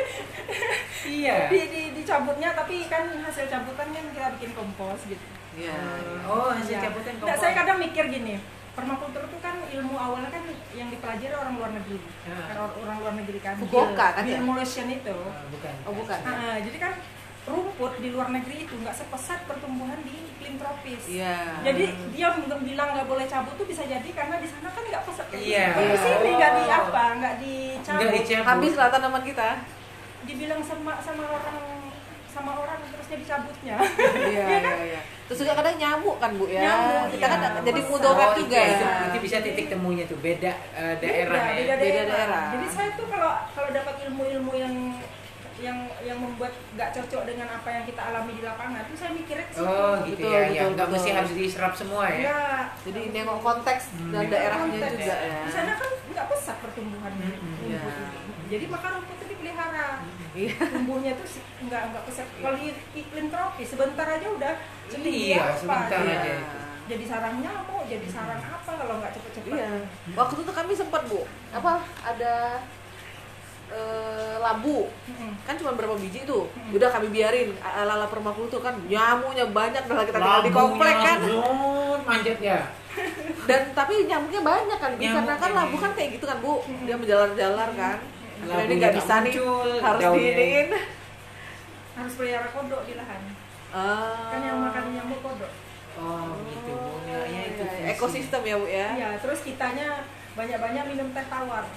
Iya. 1.01 1.37
di, 1.47 1.59
di, 1.65 1.81
dicabutnya. 1.95 2.51
Tapi 2.53 2.75
kan 2.85 3.07
hasil 3.21 3.47
cabutan 3.47 3.87
kan 3.89 4.03
kita 4.05 4.27
bikin 4.35 4.51
kompos 4.51 4.99
gitu. 5.07 5.25
Iya. 5.55 5.75
Oh, 6.23 6.51
hasil 6.51 6.75
Iya. 6.75 6.83
cabutan 6.85 7.13
Nggak, 7.13 7.23
kompos. 7.25 7.39
saya 7.39 7.53
kadang 7.55 7.77
mikir 7.79 8.03
gini, 8.09 8.35
permakultur 8.71 9.27
itu 9.27 9.37
kan 9.43 9.55
ilmu 9.67 9.95
awalnya 9.99 10.31
kan 10.31 10.43
yang 10.71 10.87
dipelajari 10.87 11.35
orang 11.35 11.53
luar 11.59 11.71
negeri, 11.75 11.99
Ya. 12.23 12.35
kan 12.47 12.55
orang, 12.55 12.75
orang 12.79 12.97
luar 13.03 13.13
negeri 13.19 13.39
kan. 13.43 13.55
Fukuoka 13.59 14.07
kan 14.15 14.23
ya? 14.23 14.39
Itu. 14.39 15.17
Ah, 15.27 15.43
bukan. 15.51 15.73
Oh, 15.83 15.93
bukan. 15.95 16.19
Ah, 16.23 16.55
jadi 16.63 16.77
kan 16.79 16.93
rumput 17.41 17.97
di 17.97 18.13
luar 18.13 18.29
negeri 18.29 18.69
itu 18.69 18.73
nggak 18.77 18.93
sepesat 18.93 19.49
pertumbuhan 19.49 19.97
di 20.05 20.13
iklim 20.13 20.61
tropis. 20.61 21.03
Iya. 21.09 21.65
Jadi 21.65 21.83
dia 22.13 22.27
bilang 22.37 22.89
nggak 22.93 23.07
boleh 23.09 23.25
cabut 23.25 23.57
tuh 23.57 23.65
bisa 23.65 23.81
jadi 23.83 24.09
karena 24.13 24.37
di 24.37 24.47
sana 24.47 24.69
kan 24.69 24.83
nggak 24.85 25.03
pesat. 25.09 25.27
Iya. 25.33 25.73
Di 25.73 25.97
sini 25.97 26.29
nggak 26.37 26.51
di 26.53 26.63
apa, 26.69 27.03
nggak 27.17 27.35
dicabut. 27.41 27.97
Nggak 27.97 28.13
dicabut. 28.21 28.45
habis 28.45 28.73
lah 28.77 28.87
tanaman 28.93 29.23
kita. 29.25 29.49
Dibilang 30.21 30.61
sama 30.61 31.01
sama 31.01 31.23
orang 31.27 31.57
sama 32.31 32.51
orang 32.61 32.79
terusnya 32.93 33.17
dicabutnya. 33.19 33.75
Iya, 35.31 35.39
iya, 35.39 35.47
iya. 35.47 35.47
Terus 35.47 35.47
juga 35.47 35.53
kadang 35.55 35.75
nyamuk 35.77 36.15
kan 36.17 36.31
Bu 36.35 36.45
ya. 36.45 36.61
Nyamuk, 36.61 37.03
kita 37.09 37.25
kan 37.25 37.39
iya. 37.39 37.49
jadi 37.61 37.79
Besar. 37.79 37.89
mudarat 37.89 38.27
Oh, 38.27 38.35
juga 38.35 38.59
itu, 38.59 38.83
ya. 38.83 38.91
Itu 39.07 39.17
bisa 39.21 39.37
titik 39.39 39.65
temunya 39.67 40.03
tuh 40.05 40.19
beda 40.19 40.51
eh, 40.73 40.93
daerah 40.97 41.41
beda, 41.41 41.47
ya. 41.47 41.55
beda, 41.55 41.73
Beda 41.73 41.87
daerah. 41.87 42.11
daerah. 42.11 42.43
Jadi 42.51 42.67
saya 42.69 42.89
tuh 42.93 43.07
kalau 43.07 43.31
kalau 43.51 43.69
dapat 43.71 43.95
ilmu-ilmu 44.03 44.51
yang 44.53 44.75
yang 45.61 45.77
yang 46.01 46.17
membuat 46.17 46.49
nggak 46.73 46.89
cocok 46.91 47.21
dengan 47.23 47.45
apa 47.47 47.69
yang 47.69 47.83
kita 47.85 48.01
alami 48.01 48.33
di 48.33 48.41
lapangan 48.41 48.81
tuh 48.83 48.97
saya 48.97 49.13
mikirnya 49.13 49.45
situ. 49.47 49.61
Oh 49.61 49.93
gitu 50.01 50.17
Betul, 50.19 50.33
ya, 50.33 50.41
ya 50.41 50.47
betul, 50.49 50.69
nggak 50.73 50.87
betul. 50.89 50.97
mesti 50.97 51.09
harus 51.13 51.31
diserap 51.31 51.73
semua 51.77 52.03
ya. 52.03 52.17
Enggak. 52.17 52.63
Jadi 52.81 53.01
nengok 53.13 53.39
konteks 53.39 53.83
Hmm. 53.93 54.09
dan 54.09 54.23
daerahnya 54.27 54.67
Konteks. 54.73 54.93
juga 54.97 55.15
ya. 55.15 55.37
Di 55.39 55.51
sana 55.53 55.71
kan 55.77 55.91
nggak 56.09 56.25
pesat 56.27 56.57
pertumbuhannya. 56.59 57.29
Hmm, 57.31 57.55
iya. 57.63 57.81
ini. 57.85 58.33
Jadi 58.49 58.65
maka 58.67 58.87
rumput 58.89 59.15
itu 59.15 59.25
dipelihara. 59.29 59.87
Iya. 60.31 60.55
Tumbuhnya 60.57 61.11
tuh 61.13 61.27
nggak 61.61 61.81
nggak 61.89 62.03
pesat. 62.05 62.27
Kalau 62.33 62.55
di 62.55 62.67
iklim 62.93 63.27
tropis 63.27 63.67
sebentar 63.67 64.07
aja 64.07 64.27
udah 64.27 64.53
setinggi 64.87 65.31
Iya, 65.31 65.41
apa. 65.41 65.55
sebentar 65.55 65.99
Jadi- 65.99 66.15
aja. 66.17 66.33
Jadi 66.81 67.03
sarang 67.05 67.35
nyamuk, 67.37 67.83
jadi 67.85 68.03
sarang 68.05 68.41
apa 68.41 68.71
kalau 68.73 68.99
nggak 68.99 69.11
cepet-cepet. 69.13 69.53
Iya. 69.53 69.69
Waktu 70.11 70.39
itu 70.39 70.51
kami 70.51 70.71
sempat 70.73 71.01
Bu, 71.05 71.23
apa 71.49 71.71
ada 72.01 72.59
eh, 73.69 74.35
labu 74.37 74.91
Mm-mm. 75.07 75.31
kan 75.41 75.55
cuma 75.55 75.71
berapa 75.71 75.95
biji 75.95 76.27
tuh 76.27 76.43
Hmm. 76.51 76.75
udah 76.75 76.91
kami 76.91 77.07
biarin 77.09 77.55
ala 77.57 77.95
ala 77.95 78.05
permakultur 78.05 78.59
kan 78.59 78.75
nyamuknya 78.83 79.47
banyak 79.47 79.79
dah 79.81 80.03
kita 80.03 80.19
tinggal 80.19 80.43
di 80.43 80.51
komplek 80.51 80.91
kan 80.93 81.19
manjat 82.03 82.37
ya. 82.43 82.59
dan 83.41 83.71
tapi 83.71 84.03
nyamuknya 84.03 84.43
banyak 84.43 84.75
kan 84.75 84.91
Bu, 84.91 85.07
karena 85.07 85.33
kan 85.39 85.51
labu 85.55 85.75
kan 85.77 85.91
kayak 85.93 86.19
gitu 86.19 86.25
kan 86.27 86.43
bu 86.43 86.59
dia 86.83 86.99
menjalar-jalar 86.99 87.69
kan 87.71 87.97
Labunya 88.43 88.75
nggak 88.77 88.95
bisa 88.95 89.13
nih 89.21 89.33
harus 89.77 90.01
diiniin 90.11 90.69
Harus 91.91 92.13
pelihara 92.15 92.49
kodok 92.49 92.81
di 92.83 92.93
lahan. 92.93 93.21
Ah. 93.69 94.29
Kan 94.29 94.41
yang 94.41 94.59
makan 94.59 94.83
nyamuk 94.91 95.19
kodok. 95.21 95.51
Oh 95.93 96.33
gitu. 96.45 96.73
Ya, 97.05 97.19
ya 97.25 97.41
itu. 97.47 97.61
Fungsi. 97.61 97.83
ekosistem 97.85 98.41
ya 98.41 98.55
bu 98.55 98.65
ya 98.65 98.87
Iya, 98.93 99.09
terus 99.17 99.39
kitanya 99.41 100.01
banyak-banyak 100.31 100.83
minum 100.87 101.11
teh 101.11 101.25
tawar. 101.27 101.67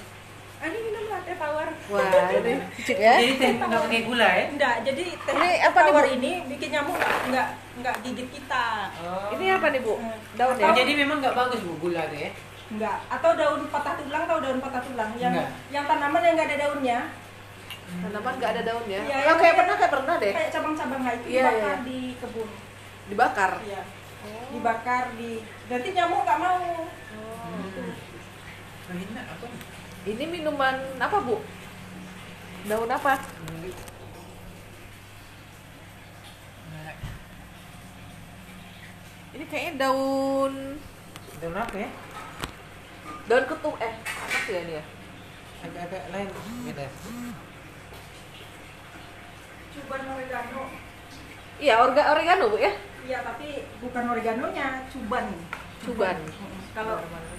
ah, 0.54 0.64
ini 0.64 0.78
minum 0.80 1.04
lah 1.06 1.20
teh 1.20 1.34
tawar 1.34 1.66
Wah, 1.90 2.08
ini 2.32 2.52
ya. 3.04 3.14
Jadi 3.18 3.34
teh 3.36 3.50
nggak 3.58 3.80
pakai 3.84 4.00
gula 4.02 4.28
ya? 4.30 4.44
enggak 4.48 4.74
jadi 4.82 5.02
teh 5.12 5.32
Ini 5.34 5.42
teh 5.42 5.54
apa 5.60 5.76
nih, 5.76 5.90
tawar 5.90 6.04
Bu? 6.04 6.14
ini 6.14 6.32
bikin 6.48 6.68
nyamuk 6.70 6.96
nggak 7.28 7.46
nggak 7.74 7.94
gigit 8.00 8.28
kita 8.30 8.66
Oh. 8.96 9.34
Ini 9.34 9.44
apa 9.52 9.66
nih, 9.68 9.80
Bu? 9.82 9.94
Hmm. 9.94 10.14
Daun 10.32 10.54
Oh, 10.54 10.62
ya? 10.62 10.72
jadi 10.72 10.92
memang 10.96 11.18
nggak 11.18 11.34
bagus 11.34 11.60
bu 11.60 11.74
gula 11.80 12.06
tuh 12.06 12.16
ya? 12.16 12.30
Enggak 12.64 12.96
atau 13.08 13.30
daun 13.34 13.62
patah 13.68 13.94
tulang 13.94 14.22
atau 14.24 14.38
daun 14.40 14.58
patah 14.58 14.80
tulang 14.80 15.10
yang 15.16 15.32
Enggak. 15.32 15.50
yang 15.68 15.84
tanaman 15.84 16.20
yang 16.20 16.34
nggak 16.34 16.48
ada 16.48 16.58
daunnya 16.62 17.00
Tanaman 17.94 18.34
nggak 18.40 18.52
ada 18.58 18.62
daunnya. 18.64 18.98
Iya, 18.98 19.14
oh, 19.14 19.22
yang- 19.22 19.38
kayak 19.38 19.54
pernah, 19.54 19.74
kayak 19.76 19.92
pernah 19.92 20.14
deh. 20.16 20.32
kayak 20.34 20.50
cabang-cabang 20.50 21.00
nah 21.00 21.12
itu 21.12 21.26
Iya, 21.28 21.42
dibakar 21.44 21.60
iya. 21.70 21.84
di 21.84 21.98
kebun 22.18 22.48
Dibakar. 23.04 23.52
Iya. 23.62 23.82
dibakar 24.50 25.04
di 25.14 25.30
nanti 25.68 25.88
nyamuk 25.92 26.20
nggak 26.24 26.38
mau 26.40 26.58
Nah, 28.84 29.00
enak 29.00 29.26
apa? 29.26 29.46
Ini 30.04 30.24
minuman 30.26 30.76
apa, 30.98 31.16
Bu? 31.20 31.40
Daun 32.64 32.90
apa? 32.90 33.16
Ini 39.34 39.44
kayaknya 39.44 39.72
daun 39.80 40.78
Daun 41.42 41.56
apa 41.56 41.74
ya? 41.76 41.90
Daun 43.24 43.44
ketum 43.44 43.74
eh 43.78 43.94
apa 43.96 44.36
sih 44.38 44.52
ya 44.52 44.60
ini 44.60 44.72
ya? 44.74 44.84
Agak-agak 45.62 46.02
lain 46.10 46.28
beda. 46.62 46.86
cuban 49.70 50.02
oregano 50.06 50.62
Iya, 51.54 51.74
orga 51.78 52.02
oregano, 52.10 52.44
Bu 52.48 52.58
ya? 52.58 52.72
iya 53.04 53.18
tapi 53.20 53.46
bukan 53.78 54.04
oreganonya 54.08 54.88
cuban 54.88 55.26
Cuban. 55.78 56.16
kalau 56.72 56.96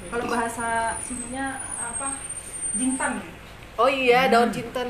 kalau 0.08 0.26
bahasa 0.26 0.68
sininya 1.00 1.58
apa 1.76 2.14
jintan 2.76 3.18
Oh 3.76 3.92
iya, 3.92 4.32
daun 4.32 4.48
jinten. 4.50 4.88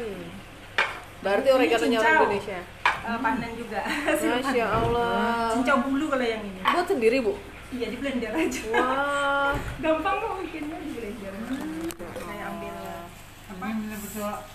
Berarti 1.19 1.49
oreganonya 1.49 1.97
orang. 1.97 2.17
Indonesia. 2.21 2.59
Eh, 2.85 3.17
pandan 3.17 3.51
juga 3.53 3.81
Masya 3.81 4.65
Allah. 4.77 5.49
cincau 5.51 5.77
bulu 5.81 6.05
kalau 6.07 6.21
yang 6.23 6.41
ini 6.41 6.61
Buat 6.61 6.85
sendiri, 6.85 7.17
Bu? 7.19 7.33
Iya 7.73 7.87
di 7.89 7.97
blender 7.97 8.31
aja. 8.35 8.61
Wah. 8.73 9.53
gampang 9.83 10.15
kok 10.21 10.33
bikinnya 10.45 10.77
di 10.77 10.91
blender. 10.93 11.33
Saya 12.13 12.43
ambil 12.53 12.75
apa 13.49 13.65